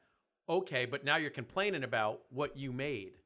Okay, 0.47 0.85
but 0.85 1.03
now 1.03 1.17
you're 1.17 1.29
complaining 1.31 1.83
about 1.83 2.21
what 2.29 2.55
you 2.55 2.71
made, 2.71 3.17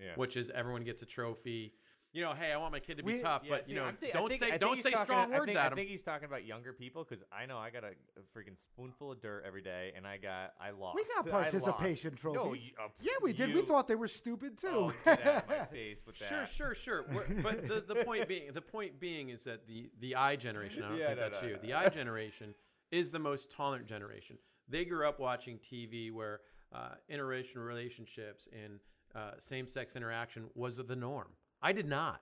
Yeah. 0.00 0.12
which 0.16 0.36
is 0.36 0.50
everyone 0.50 0.82
gets 0.82 1.02
a 1.02 1.06
trophy. 1.06 1.74
You 2.18 2.24
know, 2.24 2.32
hey, 2.34 2.50
I 2.52 2.56
want 2.56 2.72
my 2.72 2.80
kid 2.80 2.96
to 2.96 3.04
be 3.04 3.12
We- 3.14 3.18
tough, 3.20 3.42
Yeah, 3.44 3.50
but 3.50 3.66
see, 3.66 3.70
you 3.70 3.76
know, 3.78 3.84
I'm 3.84 3.94
thi- 3.96 4.08
I 4.10 4.16
don't 4.16 4.28
think- 4.28 4.40
say 4.42 4.58
don't 4.58 4.82
say 4.82 4.90
strong 4.90 5.32
I 5.32 5.38
words 5.38 5.44
think, 5.46 5.56
at 5.56 5.66
I 5.66 5.68
him. 5.68 5.74
think 5.76 5.88
he's 5.88 6.02
talking 6.02 6.24
about 6.26 6.44
younger 6.44 6.72
people 6.72 7.04
because 7.04 7.22
I 7.30 7.46
know 7.46 7.58
I 7.58 7.70
got 7.70 7.84
a, 7.84 7.90
a 8.16 8.36
freaking 8.36 8.58
spoonful 8.60 9.12
of 9.12 9.20
dirt 9.20 9.44
every 9.46 9.62
day, 9.62 9.92
and 9.94 10.04
I 10.04 10.16
got 10.16 10.54
I 10.60 10.70
lost. 10.70 10.96
we 10.96 11.04
got 11.04 11.28
I 11.28 11.30
lost. 11.30 11.52
participation 11.52 12.18
No, 12.24 12.32
trophies. 12.32 12.66
you- 12.66 12.72
uh, 12.82 12.88
yeah, 13.00 13.12
we 13.22 13.32
did. 13.32 13.54
We 13.54 13.62
thought 13.62 13.86
they 13.86 13.94
were 13.94 14.08
stupid 14.08 14.58
too. 14.58 14.66
Oh, 14.68 14.92
get 15.04 15.24
out 15.24 15.44
of 15.44 15.48
my 15.48 15.64
face 15.70 16.02
with 16.04 16.18
that. 16.18 16.28
Sure, 16.28 16.74
sure, 16.74 16.74
sure. 16.74 17.04
We're- 17.12 17.40
but 17.40 17.68
the, 17.68 17.84
the 17.94 18.04
point 18.04 18.26
being, 18.26 18.50
the 18.52 18.62
point 18.62 18.98
being 18.98 19.28
is 19.28 19.44
that 19.44 19.68
the 19.68 19.88
the 20.00 20.16
I 20.16 20.34
generation. 20.34 20.82
I 20.82 20.88
don't 20.88 20.98
Yeah, 20.98 21.06
think 21.06 21.18
no, 21.20 21.28
that's 21.30 21.40
no, 21.42 21.48
you. 21.48 21.54
no. 21.54 21.60
The 21.62 21.74
I 21.74 21.88
generation 21.88 22.52
is 22.90 23.12
the 23.12 23.20
most 23.20 23.48
tolerant 23.48 23.86
generation. 23.86 24.38
They 24.68 24.84
grew 24.84 25.06
up 25.08 25.20
watching 25.20 25.58
TV 25.60 26.10
where 26.10 26.40
uh, 26.74 26.94
interracial 27.08 27.64
relationships 27.64 28.48
and 28.52 28.80
uh, 29.14 29.34
same-sex 29.38 29.94
interaction 29.94 30.46
was 30.56 30.78
the 30.78 30.96
norm. 30.96 31.28
I 31.62 31.72
did 31.72 31.86
not. 31.88 32.20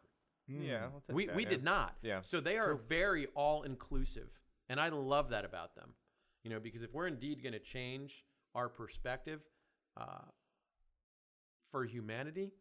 Yeah, 0.49 0.85
I'll 1.09 1.15
We 1.15 1.27
that, 1.27 1.35
we 1.37 1.43
yeah. 1.43 1.49
did 1.49 1.65
not. 1.65 1.97
Yeah. 2.03 2.21
So 2.23 2.41
they 2.41 2.57
are 2.57 2.75
very 2.75 3.27
all-inclusive, 3.35 4.41
and 4.69 4.81
I 4.81 4.89
love 4.91 5.31
that 5.31 5.45
about 5.45 5.75
them. 5.75 5.91
You 6.45 6.51
know, 6.51 6.61
because 6.61 6.83
if 6.83 6.95
we're 6.95 7.09
indeed 7.09 7.43
going 7.43 7.53
to 7.55 7.59
change 7.59 8.25
our 8.55 8.69
perspective 8.69 9.41
uh, 9.97 10.23
for 11.71 11.85
humanity, 11.85 12.53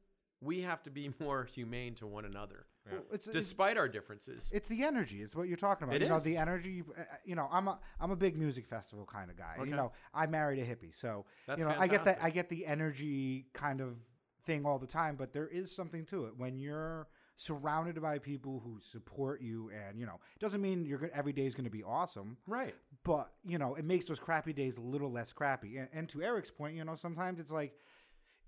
we 0.41 0.61
have 0.61 0.81
to 0.83 0.89
be 0.89 1.11
more 1.19 1.45
humane 1.45 1.93
to 1.95 2.07
one 2.07 2.25
another 2.25 2.65
Well, 2.91 3.01
it's, 3.13 3.27
it's, 3.27 3.35
despite 3.35 3.77
our 3.77 3.87
differences. 3.87 4.49
it's 4.53 4.67
the 4.67 4.83
energy. 4.83 5.21
It's 5.21 5.35
what 5.35 5.47
you're 5.47 5.57
talking 5.57 5.87
about. 5.87 5.95
It 5.97 6.01
you 6.03 6.09
know, 6.09 6.19
the 6.19 6.37
energy. 6.37 6.71
you- 6.71 6.93
uh, 6.97 7.03
You 7.23 7.35
know, 7.35 7.47
I'm 7.51 7.67
a 7.67 7.79
I'm 7.99 8.11
a 8.11 8.15
big 8.15 8.35
music 8.35 8.65
festival 8.65 9.05
kind 9.05 9.29
of 9.29 9.37
guy. 9.37 9.55
Okay. 9.59 9.69
You 9.69 9.75
know, 9.75 9.91
I 10.13 10.25
married 10.27 10.59
a 10.59 10.65
hippie, 10.65 10.93
so 10.95 11.25
That's 11.47 11.59
you 11.59 11.65
know, 11.65 11.75
I 11.77 11.87
get 11.87 12.03
that. 12.05 12.19
I 12.21 12.29
get 12.31 12.49
the 12.49 12.65
energy 12.65 13.45
kind 13.53 13.81
of 13.81 13.97
thing 14.45 14.65
all 14.65 14.79
the 14.79 14.87
time. 14.87 15.15
But 15.15 15.33
there 15.33 15.47
is 15.47 15.75
something 15.75 16.05
to 16.05 16.25
it 16.25 16.33
when 16.37 16.59
you're 16.59 17.07
surrounded 17.35 18.01
by 18.01 18.17
people 18.17 18.61
who 18.63 18.79
support 18.79 19.41
you, 19.41 19.69
and 19.69 19.99
you 19.99 20.05
know, 20.05 20.19
it 20.35 20.39
doesn't 20.39 20.61
mean 20.61 20.85
you're 20.85 20.99
gonna, 20.99 21.11
every 21.13 21.33
day 21.33 21.45
is 21.45 21.53
going 21.53 21.65
to 21.65 21.69
be 21.71 21.83
awesome. 21.83 22.37
right. 22.47 22.73
but 23.03 23.31
you 23.45 23.57
know 23.57 23.75
it 23.75 23.85
makes 23.85 24.05
those 24.05 24.19
crappy 24.19 24.53
days 24.53 24.77
a 24.77 24.81
little 24.81 25.11
less 25.11 25.33
crappy 25.33 25.77
and, 25.77 25.87
and 25.93 26.09
to 26.09 26.21
eric's 26.21 26.49
point 26.49 26.75
you 26.75 26.83
know 26.85 26.95
sometimes 26.95 27.39
it's 27.39 27.51
like 27.51 27.73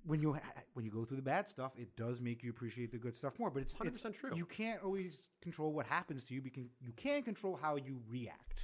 when 0.05 0.21
you 0.21 0.37
when 0.73 0.85
you 0.85 0.91
go 0.91 1.03
through 1.03 1.17
the 1.17 1.23
bad 1.23 1.47
stuff 1.47 1.73
it 1.77 1.95
does 1.97 2.21
make 2.21 2.41
you 2.43 2.49
appreciate 2.49 2.91
the 2.91 2.97
good 2.97 3.15
stuff 3.15 3.37
more 3.39 3.49
but 3.51 3.61
it's 3.61 3.75
it's 3.83 4.03
100% 4.03 4.13
true. 4.13 4.31
you 4.35 4.45
can't 4.45 4.81
always 4.83 5.21
control 5.41 5.73
what 5.73 5.85
happens 5.85 6.23
to 6.23 6.33
you 6.33 6.41
because 6.41 6.65
you 6.79 6.93
can 6.95 7.21
control 7.23 7.59
how 7.61 7.75
you 7.75 7.99
react 8.09 8.61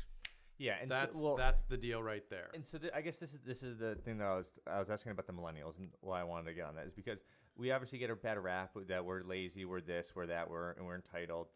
Yeah, 0.57 0.75
and 0.81 0.89
That's 0.89 1.17
so, 1.17 1.23
well, 1.23 1.35
that's 1.35 1.63
the 1.63 1.77
deal 1.77 2.01
right 2.01 2.23
there. 2.29 2.49
And 2.53 2.65
so 2.65 2.77
th- 2.77 2.93
I 2.95 3.01
guess 3.01 3.17
this 3.17 3.33
is 3.33 3.39
this 3.45 3.63
is 3.63 3.79
the 3.79 3.95
thing 3.95 4.19
that 4.19 4.27
I 4.27 4.35
was 4.35 4.51
I 4.67 4.79
was 4.79 4.89
asking 4.89 5.11
about 5.11 5.27
the 5.27 5.33
millennials 5.33 5.77
and 5.79 5.89
why 6.01 6.21
I 6.21 6.23
wanted 6.23 6.45
to 6.45 6.53
get 6.53 6.65
on 6.65 6.75
that 6.75 6.85
is 6.85 6.93
because 6.93 7.23
we 7.57 7.71
obviously 7.71 7.99
get 7.99 8.09
a 8.09 8.15
bad 8.15 8.37
rap 8.37 8.71
that 8.87 9.03
we're 9.03 9.23
lazy, 9.23 9.65
we're 9.65 9.81
this, 9.81 10.13
we're 10.15 10.27
that, 10.27 10.49
we're 10.49 10.71
and 10.71 10.85
we're 10.85 10.95
entitled, 10.95 11.47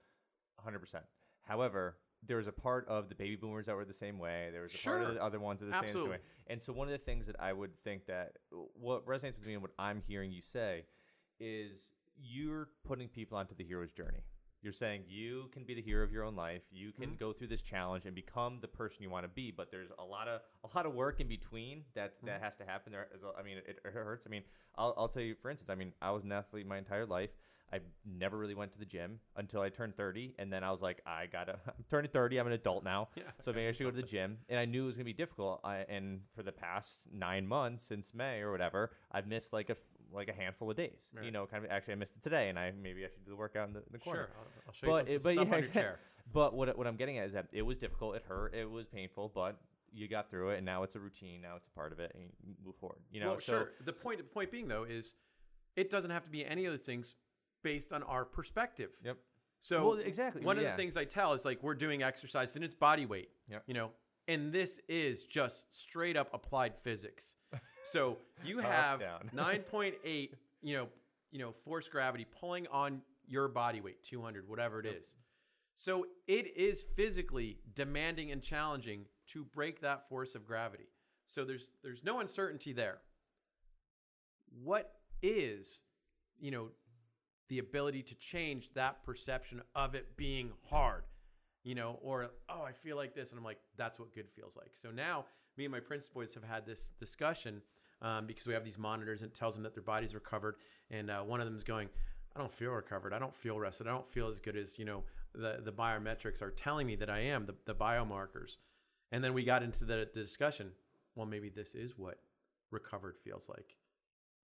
100. 0.55 0.79
percent 0.79 1.03
However, 1.43 1.97
there 2.25 2.37
was 2.37 2.47
a 2.47 2.51
part 2.51 2.87
of 2.87 3.09
the 3.09 3.15
baby 3.15 3.35
boomers 3.35 3.67
that 3.67 3.75
were 3.75 3.85
the 3.85 3.93
same 3.93 4.17
way. 4.19 4.49
There 4.51 4.63
was 4.63 4.73
a 4.73 4.83
part 4.83 5.03
of 5.03 5.13
the 5.13 5.23
other 5.23 5.39
ones 5.39 5.59
that 5.61 5.67
are 5.67 5.69
the 5.69 5.75
same 5.75 5.83
Absolutely. 5.85 6.11
way. 6.11 6.19
And 6.47 6.61
so 6.61 6.73
one 6.73 6.87
of 6.87 6.91
the 6.91 6.97
things 6.97 7.27
that 7.27 7.39
I 7.39 7.53
would 7.53 7.77
think 7.77 8.07
that 8.07 8.33
what 8.73 9.05
resonates 9.05 9.37
with 9.37 9.45
me 9.45 9.53
and 9.53 9.61
what 9.61 9.71
I'm 9.77 10.01
hearing 10.05 10.31
you 10.31 10.41
say 10.41 10.85
is 11.39 11.91
you're 12.19 12.69
putting 12.85 13.07
people 13.07 13.37
onto 13.37 13.55
the 13.55 13.63
hero's 13.63 13.93
journey. 13.93 14.23
You're 14.61 14.73
saying 14.73 15.03
you 15.07 15.49
can 15.53 15.63
be 15.63 15.73
the 15.75 15.81
hero 15.81 16.03
of 16.03 16.11
your 16.11 16.23
own 16.23 16.35
life. 16.35 16.63
You 16.71 16.91
can 16.91 17.09
mm-hmm. 17.09 17.15
go 17.19 17.33
through 17.33 17.47
this 17.47 17.61
challenge 17.61 18.05
and 18.05 18.15
become 18.15 18.57
the 18.61 18.67
person 18.67 19.03
you 19.03 19.09
want 19.09 19.23
to 19.23 19.29
be. 19.29 19.51
But 19.55 19.71
there's 19.71 19.89
a 19.99 20.03
lot 20.03 20.27
of 20.27 20.41
a 20.63 20.75
lot 20.75 20.85
of 20.85 20.93
work 20.93 21.19
in 21.19 21.27
between 21.27 21.83
that 21.95 22.13
that 22.23 22.35
mm-hmm. 22.35 22.43
has 22.43 22.55
to 22.55 22.65
happen. 22.65 22.91
There 22.91 23.07
is, 23.13 23.21
I 23.37 23.43
mean, 23.43 23.57
it, 23.57 23.79
it 23.83 23.93
hurts. 23.93 24.25
I 24.25 24.29
mean, 24.29 24.43
I'll, 24.75 24.93
I'll 24.97 25.09
tell 25.09 25.21
you 25.21 25.35
for 25.41 25.49
instance. 25.49 25.69
I 25.69 25.75
mean, 25.75 25.93
I 26.01 26.11
was 26.11 26.23
an 26.23 26.31
athlete 26.31 26.67
my 26.67 26.77
entire 26.77 27.05
life. 27.05 27.29
I 27.71 27.79
never 28.05 28.37
really 28.37 28.55
went 28.55 28.71
to 28.73 28.79
the 28.79 28.85
gym 28.85 29.19
until 29.35 29.61
I 29.61 29.69
turned 29.69 29.97
30, 29.97 30.35
and 30.39 30.51
then 30.51 30.63
I 30.63 30.71
was 30.71 30.81
like, 30.81 31.01
I 31.05 31.25
gotta. 31.25 31.59
I'm 31.67 31.85
turning 31.89 32.09
30. 32.09 32.39
I'm 32.39 32.47
an 32.47 32.53
adult 32.53 32.83
now, 32.83 33.09
Yeah. 33.15 33.23
so 33.41 33.51
maybe 33.51 33.67
I 33.67 33.71
should 33.73 33.83
go 33.85 33.91
to 33.91 33.95
the 33.95 34.07
gym. 34.07 34.37
And 34.49 34.59
I 34.59 34.65
knew 34.65 34.83
it 34.83 34.87
was 34.87 34.95
gonna 34.95 35.05
be 35.05 35.13
difficult. 35.13 35.59
I, 35.63 35.85
and 35.89 36.21
for 36.35 36.43
the 36.43 36.51
past 36.51 36.99
nine 37.11 37.47
months 37.47 37.83
since 37.85 38.11
May 38.13 38.39
or 38.39 38.51
whatever, 38.51 38.91
I've 39.11 39.27
missed 39.27 39.51
like 39.51 39.69
a 39.69 39.75
like 40.13 40.29
a 40.29 40.33
handful 40.33 40.69
of 40.69 40.77
days. 40.77 40.97
You 41.21 41.31
know, 41.31 41.45
kind 41.45 41.63
of. 41.63 41.71
Actually, 41.71 41.93
I 41.93 41.97
missed 41.97 42.15
it 42.15 42.23
today, 42.23 42.49
and 42.49 42.57
I 42.57 42.71
maybe 42.71 43.05
I 43.05 43.07
should 43.07 43.25
do 43.25 43.31
the 43.31 43.37
workout 43.37 43.67
in 43.67 43.73
the, 43.73 43.83
the 43.91 43.97
corner. 43.97 44.27
Sure, 44.27 44.29
I'll, 44.37 44.47
I'll 44.67 44.73
show 44.73 44.87
you 44.87 44.91
But 44.91 45.05
some 45.05 45.07
it, 45.07 45.23
but 45.23 45.33
stuff 45.33 45.47
yeah, 45.47 45.55
on 45.55 45.63
your 45.63 45.71
chair. 45.71 45.99
But 46.33 46.53
what 46.53 46.77
what 46.77 46.87
I'm 46.87 46.95
getting 46.95 47.17
at 47.17 47.27
is 47.27 47.33
that 47.33 47.47
it 47.51 47.61
was 47.61 47.77
difficult. 47.77 48.15
It 48.15 48.23
hurt. 48.27 48.53
It 48.53 48.69
was 48.69 48.85
painful. 48.85 49.31
But 49.33 49.57
you 49.91 50.07
got 50.07 50.29
through 50.29 50.49
it, 50.49 50.57
and 50.57 50.65
now 50.65 50.83
it's 50.83 50.95
a 50.95 50.99
routine. 50.99 51.41
Now 51.41 51.55
it's 51.55 51.67
a 51.67 51.71
part 51.71 51.91
of 51.91 51.99
it, 51.99 52.11
and 52.15 52.25
you 52.45 52.55
move 52.65 52.75
forward. 52.75 52.99
You 53.11 53.21
know. 53.21 53.31
well, 53.31 53.39
so 53.39 53.51
sure. 53.51 53.71
The 53.85 53.93
point 53.93 54.17
the 54.17 54.23
point 54.23 54.51
being 54.51 54.67
though 54.67 54.83
is, 54.83 55.15
it 55.75 55.89
doesn't 55.89 56.11
have 56.11 56.23
to 56.23 56.29
be 56.29 56.45
any 56.45 56.65
of 56.65 56.73
those 56.73 56.81
things 56.81 57.15
based 57.63 57.93
on 57.93 58.03
our 58.03 58.25
perspective. 58.25 58.91
Yep. 59.03 59.17
So 59.59 59.87
Well, 59.87 59.97
exactly, 59.97 60.43
One 60.43 60.57
of 60.57 60.63
the 60.63 60.73
things 60.73 60.97
I 60.97 61.03
tell 61.03 61.33
is 61.33 61.43
like 61.43 61.63
we're 61.63 61.73
doing 61.73 62.03
exercise 62.03 62.55
and 62.55 62.63
it's 62.63 62.75
body 62.75 63.05
weight. 63.05 63.29
Yep. 63.49 63.63
You 63.67 63.73
know, 63.73 63.91
and 64.27 64.51
this 64.51 64.79
is 64.87 65.23
just 65.23 65.75
straight 65.75 66.15
up 66.15 66.29
applied 66.33 66.75
physics. 66.83 67.35
So 67.91 68.17
you 68.43 68.59
have 68.59 69.01
9.8, 69.35 70.29
you 70.61 70.75
know, 70.75 70.87
you 71.31 71.39
know, 71.39 71.51
force 71.51 71.87
gravity 71.87 72.25
pulling 72.39 72.67
on 72.67 73.01
your 73.27 73.47
body 73.47 73.81
weight, 73.81 74.03
200, 74.03 74.47
whatever 74.47 74.79
it 74.79 74.85
is. 74.85 75.15
So 75.75 76.07
it 76.27 76.57
is 76.57 76.81
physically 76.81 77.59
demanding 77.75 78.31
and 78.31 78.41
challenging 78.41 79.05
to 79.33 79.43
break 79.43 79.81
that 79.81 80.09
force 80.09 80.33
of 80.33 80.45
gravity. 80.45 80.87
So 81.27 81.43
there's 81.45 81.71
there's 81.83 82.03
no 82.03 82.19
uncertainty 82.19 82.73
there. 82.73 82.99
What 84.63 84.93
is, 85.21 85.81
you 86.39 86.51
know, 86.51 86.69
the 87.49 87.59
ability 87.59 88.03
to 88.03 88.15
change 88.15 88.71
that 88.73 89.03
perception 89.03 89.61
of 89.75 89.93
it 89.93 90.17
being 90.17 90.51
hard, 90.69 91.03
you 91.63 91.75
know, 91.75 91.99
or 92.01 92.31
oh, 92.49 92.63
I 92.63 92.71
feel 92.71 92.95
like 92.95 93.13
this, 93.13 93.31
and 93.31 93.37
I'm 93.37 93.45
like, 93.45 93.59
that's 93.77 93.99
what 93.99 94.13
good 94.15 94.29
feels 94.29 94.55
like. 94.55 94.71
So 94.73 94.89
now, 94.89 95.25
me 95.57 95.65
and 95.65 95.71
my 95.71 95.79
Prince 95.79 96.07
boys 96.09 96.33
have 96.33 96.43
had 96.43 96.65
this 96.65 96.91
discussion 96.99 97.61
um, 98.01 98.27
because 98.27 98.45
we 98.45 98.53
have 98.53 98.63
these 98.63 98.77
monitors 98.77 99.21
and 99.21 99.31
it 99.31 99.35
tells 99.35 99.55
them 99.55 99.63
that 99.63 99.73
their 99.73 99.83
are 99.87 100.01
recovered, 100.13 100.55
and 100.91 101.09
uh, 101.09 101.21
one 101.21 101.39
of 101.39 101.45
them 101.45 101.55
is 101.55 101.63
going, 101.63 101.89
I 102.35 102.39
don't 102.39 102.51
feel 102.51 102.71
recovered, 102.71 103.13
I 103.13 103.19
don't 103.19 103.35
feel 103.35 103.59
rested, 103.59 103.87
I 103.87 103.91
don't 103.91 104.09
feel 104.09 104.27
as 104.27 104.39
good 104.39 104.55
as 104.55 104.77
you 104.77 104.85
know 104.85 105.03
the 105.33 105.59
the 105.63 105.71
biometrics 105.71 106.41
are 106.41 106.51
telling 106.51 106.87
me 106.87 106.95
that 106.97 107.09
I 107.09 107.19
am 107.19 107.45
the 107.45 107.55
the 107.65 107.75
biomarkers, 107.75 108.57
and 109.11 109.23
then 109.23 109.33
we 109.33 109.43
got 109.43 109.63
into 109.63 109.85
the, 109.85 110.07
the 110.13 110.21
discussion. 110.21 110.71
Well, 111.15 111.25
maybe 111.25 111.49
this 111.49 111.73
is 111.73 111.97
what 111.97 112.19
recovered 112.71 113.17
feels 113.17 113.49
like 113.49 113.75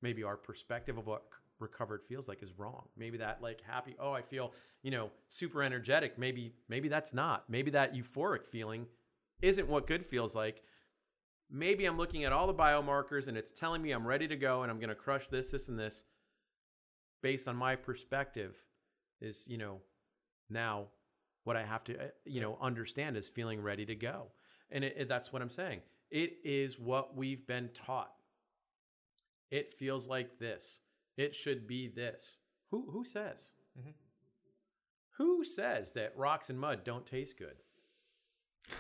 maybe 0.04 0.22
our 0.22 0.38
perspective 0.38 0.98
of 1.00 1.08
what 1.08 1.24
recovered 1.60 2.04
feels 2.04 2.28
like 2.28 2.44
is 2.44 2.52
wrong. 2.60 2.84
Maybe 2.96 3.18
that 3.18 3.42
like 3.42 3.62
happy, 3.62 3.96
oh, 4.00 4.12
I 4.12 4.22
feel, 4.22 4.54
you 4.84 4.92
know, 4.92 5.10
super 5.30 5.64
energetic. 5.64 6.20
Maybe 6.20 6.54
maybe 6.70 6.90
that's 6.90 7.14
not. 7.14 7.50
Maybe 7.50 7.72
that 7.72 7.96
euphoric 7.96 8.46
feeling 8.46 8.86
isn't 9.42 9.68
what 9.68 9.88
good 9.88 10.06
feels 10.06 10.36
like. 10.36 10.62
Maybe 11.50 11.86
I'm 11.86 11.98
looking 11.98 12.24
at 12.24 12.34
all 12.34 12.48
the 12.48 12.54
biomarkers 12.54 13.28
and 13.28 13.38
it's 13.38 13.52
telling 13.52 13.82
me 13.82 13.92
I'm 13.92 14.08
ready 14.08 14.28
to 14.28 14.36
go 14.36 14.64
and 14.64 14.72
I'm 14.72 14.80
going 14.80 14.90
to 14.90 14.96
crush 14.96 15.28
this 15.28 15.52
this 15.52 15.70
and 15.70 15.78
this 15.78 16.04
based 17.22 17.48
on 17.48 17.56
my 17.56 17.76
perspective 17.76 18.58
is, 19.22 19.46
you 19.48 19.58
know, 19.58 19.80
now 20.50 20.88
what 21.44 21.56
I 21.56 21.64
have 21.64 21.84
to, 21.86 21.98
uh, 21.98 22.08
you 22.26 22.42
know, 22.42 22.58
understand 22.62 23.18
is 23.18 23.30
feeling 23.30 23.62
ready 23.62 23.86
to 23.86 23.96
go. 23.96 24.28
And 24.72 24.84
it, 24.84 24.96
it, 24.98 25.10
that's 25.10 25.32
what 25.32 25.42
I'm 25.42 25.50
saying. 25.50 25.82
It 26.12 26.38
is 26.44 26.80
what 26.80 27.16
we've 27.16 27.46
been 27.48 27.70
taught. 27.74 28.14
It 29.52 29.74
feels 29.74 30.08
like 30.08 30.40
this. 30.40 30.82
It 31.18 31.36
should 31.36 31.68
be 31.68 31.88
this. 31.88 32.40
Who 32.72 32.90
who 32.92 33.06
says? 33.06 33.54
Mhm. 33.80 33.94
Who 35.18 35.44
says 35.44 35.94
that 35.94 36.18
rocks 36.18 36.50
and 36.50 36.60
mud 36.60 36.84
don't 36.84 37.06
taste 37.06 37.38
good? 37.38 37.58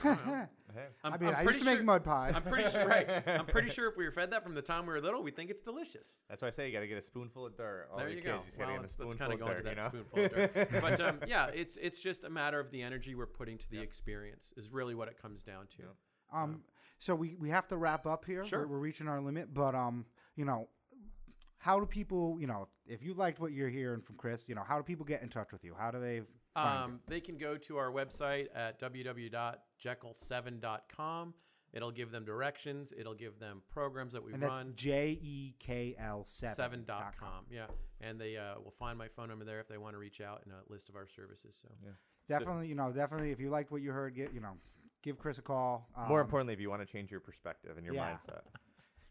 Hey. 0.75 0.87
I'm, 1.03 1.13
I 1.13 1.17
mean, 1.19 1.29
I'm 1.29 1.35
I 1.35 1.41
used 1.41 1.45
pretty 1.45 1.59
to 1.59 1.65
make 1.65 1.75
sure- 1.75 1.83
mud 1.83 2.03
pie. 2.03 2.31
I'm 2.33 2.41
pretty 2.41 2.67
sure, 2.71 2.87
right? 2.87 3.07
I'm 3.27 3.45
pretty 3.45 3.69
sure 3.75 3.87
if 3.89 3.95
we 3.95 4.05
were 4.05 4.11
fed 4.11 4.31
that 4.31 4.41
from 4.43 4.55
the 4.55 4.61
time 4.63 4.87
we 4.87 4.93
were 4.93 5.01
little, 5.01 5.21
we 5.21 5.29
think 5.29 5.51
it's 5.51 5.61
delicious. 5.61 6.15
That's 6.27 6.41
why 6.41 6.47
I 6.47 6.51
say 6.51 6.65
you 6.65 6.73
got 6.73 6.79
to 6.79 6.87
get 6.87 6.97
a 6.97 7.01
spoonful 7.01 7.45
of 7.45 7.55
dirt. 7.55 7.89
All 7.91 7.99
there 7.99 8.09
you 8.09 8.21
go. 8.21 8.41
just 8.43 8.57
gotta 8.57 8.71
Well, 8.73 8.77
get 8.77 8.79
a 8.79 8.81
let's, 8.81 8.97
let's 8.97 9.13
spoonful 9.13 9.17
kind 9.19 9.33
of 9.33 9.39
going 9.39 9.51
go 9.51 9.57
into 9.57 9.69
dirt, 9.69 9.75
that 9.75 9.93
you 9.93 9.99
know? 9.99 10.03
spoonful 10.09 10.41
of 10.41 10.71
dirt. 10.71 10.81
But 10.81 10.99
um, 10.99 11.19
yeah, 11.27 11.47
it's 11.53 11.77
it's 11.79 12.01
just 12.01 12.23
a 12.23 12.29
matter 12.31 12.59
of 12.59 12.71
the 12.71 12.81
energy 12.81 13.13
we're 13.13 13.27
putting 13.27 13.59
to 13.59 13.69
the 13.69 13.79
experience 13.79 14.51
is 14.57 14.69
really 14.71 14.95
what 14.95 15.09
it 15.09 15.21
comes 15.21 15.43
down 15.43 15.67
to. 15.77 15.83
Yep. 15.83 15.95
Um, 16.33 16.61
so 16.97 17.13
we, 17.13 17.35
we 17.39 17.49
have 17.49 17.67
to 17.67 17.77
wrap 17.77 18.07
up 18.07 18.25
here. 18.25 18.43
Sure. 18.43 18.61
We're, 18.61 18.67
we're 18.69 18.79
reaching 18.79 19.07
our 19.07 19.21
limit, 19.21 19.53
but 19.53 19.75
um, 19.75 20.05
you 20.35 20.45
know, 20.45 20.69
how 21.59 21.79
do 21.79 21.85
people, 21.85 22.37
you 22.39 22.47
know, 22.47 22.67
if 22.87 23.03
you 23.03 23.13
liked 23.13 23.39
what 23.39 23.51
you're 23.51 23.69
hearing 23.69 24.01
from 24.01 24.15
Chris, 24.15 24.45
you 24.47 24.55
know, 24.55 24.63
how 24.67 24.77
do 24.77 24.83
people 24.83 25.05
get 25.05 25.21
in 25.21 25.29
touch 25.29 25.51
with 25.51 25.63
you? 25.63 25.75
How 25.77 25.91
do 25.91 25.99
they 25.99 26.21
find 26.55 26.83
Um, 26.83 26.99
they 27.07 27.19
can 27.21 27.37
go 27.37 27.57
to 27.57 27.77
our 27.77 27.91
website 27.91 28.47
at 28.55 28.79
www.jekyll7.com. 29.83 31.33
It'll 31.73 31.91
give 31.91 32.11
them 32.11 32.23
directions. 32.23 32.93
It'll 32.95 33.15
give 33.15 33.39
them 33.39 33.61
programs 33.71 34.13
that 34.13 34.23
we 34.23 34.29
you? 34.29 34.33
And 34.35 34.43
that's 34.43 34.49
run. 34.51 34.73
J 34.75 35.19
E 35.21 35.55
K 35.59 35.95
L 35.99 36.23
seven 36.23 36.55
Seven 36.55 36.83
dot 36.85 37.15
com. 37.19 37.45
Yeah, 37.49 37.65
and 37.99 38.21
they 38.21 38.37
uh, 38.37 38.59
will 38.63 38.71
find 38.77 38.95
my 38.97 39.07
phone 39.07 39.29
number 39.29 39.43
there 39.43 39.59
if 39.59 39.67
they 39.67 39.79
want 39.79 39.95
to 39.95 39.97
reach 39.97 40.21
out 40.21 40.43
and 40.45 40.53
a 40.53 40.71
list 40.71 40.89
of 40.89 40.95
our 40.95 41.07
services. 41.07 41.59
So 41.61 41.69
Definitely, 42.27 42.67
you 42.67 42.75
know, 42.75 42.91
definitely. 42.91 43.31
If 43.31 43.39
you 43.39 43.49
liked 43.49 43.71
what 43.71 43.81
you 43.81 43.91
heard, 43.91 44.15
get 44.15 44.33
you 44.33 44.39
know, 44.39 44.53
give 45.01 45.17
Chris 45.17 45.39
a 45.39 45.41
call. 45.41 45.89
Um, 45.97 46.07
More 46.09 46.21
importantly, 46.21 46.53
if 46.53 46.61
you 46.61 46.69
want 46.69 46.85
to 46.85 46.91
change 46.91 47.09
your 47.09 47.19
perspective 47.19 47.75
and 47.75 47.83
your 47.85 47.95
yeah. 47.95 48.17
mindset. 48.27 48.41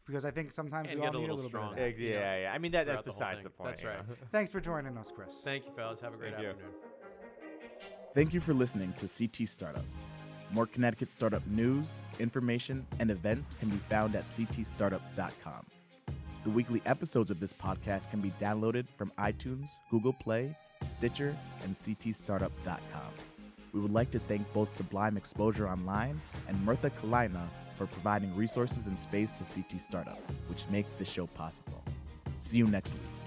because 0.06 0.24
I 0.24 0.30
think 0.30 0.52
sometimes 0.52 0.88
And 0.88 1.00
we 1.00 1.06
all 1.06 1.12
get 1.12 1.18
a 1.18 1.20
need 1.20 1.30
a 1.30 1.34
little 1.34 1.50
little 1.50 1.60
bit 1.60 1.70
of 1.70 1.76
that. 1.76 1.82
Ex- 1.82 1.98
you 1.98 2.10
know, 2.10 2.20
yeah, 2.20 2.42
yeah. 2.42 2.52
I 2.52 2.58
mean 2.58 2.72
that 2.72 2.86
that's 2.86 3.02
throughout 3.02 3.04
the 3.04 3.10
besides 3.10 3.42
the 3.44 3.50
point. 3.50 3.70
That's 3.70 3.84
right. 3.84 4.08
know? 4.08 4.14
Thanks 4.30 4.52
for 4.52 4.60
joining 4.60 4.96
us, 4.96 5.10
Chris. 5.12 5.34
thank 5.42 5.66
you, 5.66 5.72
fellas. 5.72 5.98
Have 6.00 6.14
a 6.14 6.16
great 6.16 6.34
Thank 6.34 6.44
you. 6.44 6.50
afternoon. 6.50 6.72
Thank 8.14 8.34
you 8.34 8.40
for 8.40 8.54
listening 8.54 8.92
to 8.98 9.08
CT 9.08 9.48
Startup. 9.48 9.84
More 10.52 10.66
Connecticut 10.66 11.10
startup 11.10 11.46
news, 11.46 12.02
information, 12.20 12.86
and 12.98 13.10
events 13.10 13.56
can 13.58 13.70
be 13.70 13.76
found 13.76 14.14
at 14.14 14.26
ctstartup.com. 14.26 15.66
The 16.44 16.50
weekly 16.50 16.82
episodes 16.84 17.30
of 17.30 17.40
this 17.40 17.52
podcast 17.52 18.10
can 18.10 18.20
be 18.20 18.30
downloaded 18.40 18.86
from 18.96 19.12
iTunes, 19.18 19.68
Google 19.90 20.12
Play, 20.12 20.54
Stitcher, 20.82 21.34
and 21.64 21.72
ctstartup.com. 21.72 23.12
We 23.72 23.80
would 23.80 23.92
like 23.92 24.10
to 24.10 24.18
thank 24.18 24.52
both 24.52 24.70
Sublime 24.70 25.16
Exposure 25.16 25.68
Online 25.68 26.20
and 26.48 26.66
Mirtha 26.66 26.90
Kalina 26.90 27.46
for 27.76 27.86
providing 27.86 28.34
resources 28.36 28.86
and 28.86 28.98
space 28.98 29.32
to 29.32 29.44
CT 29.44 29.80
Startup, 29.80 30.18
which 30.48 30.68
make 30.68 30.86
this 30.98 31.10
show 31.10 31.26
possible. 31.28 31.82
See 32.36 32.58
you 32.58 32.66
next 32.66 32.92
week. 32.92 33.21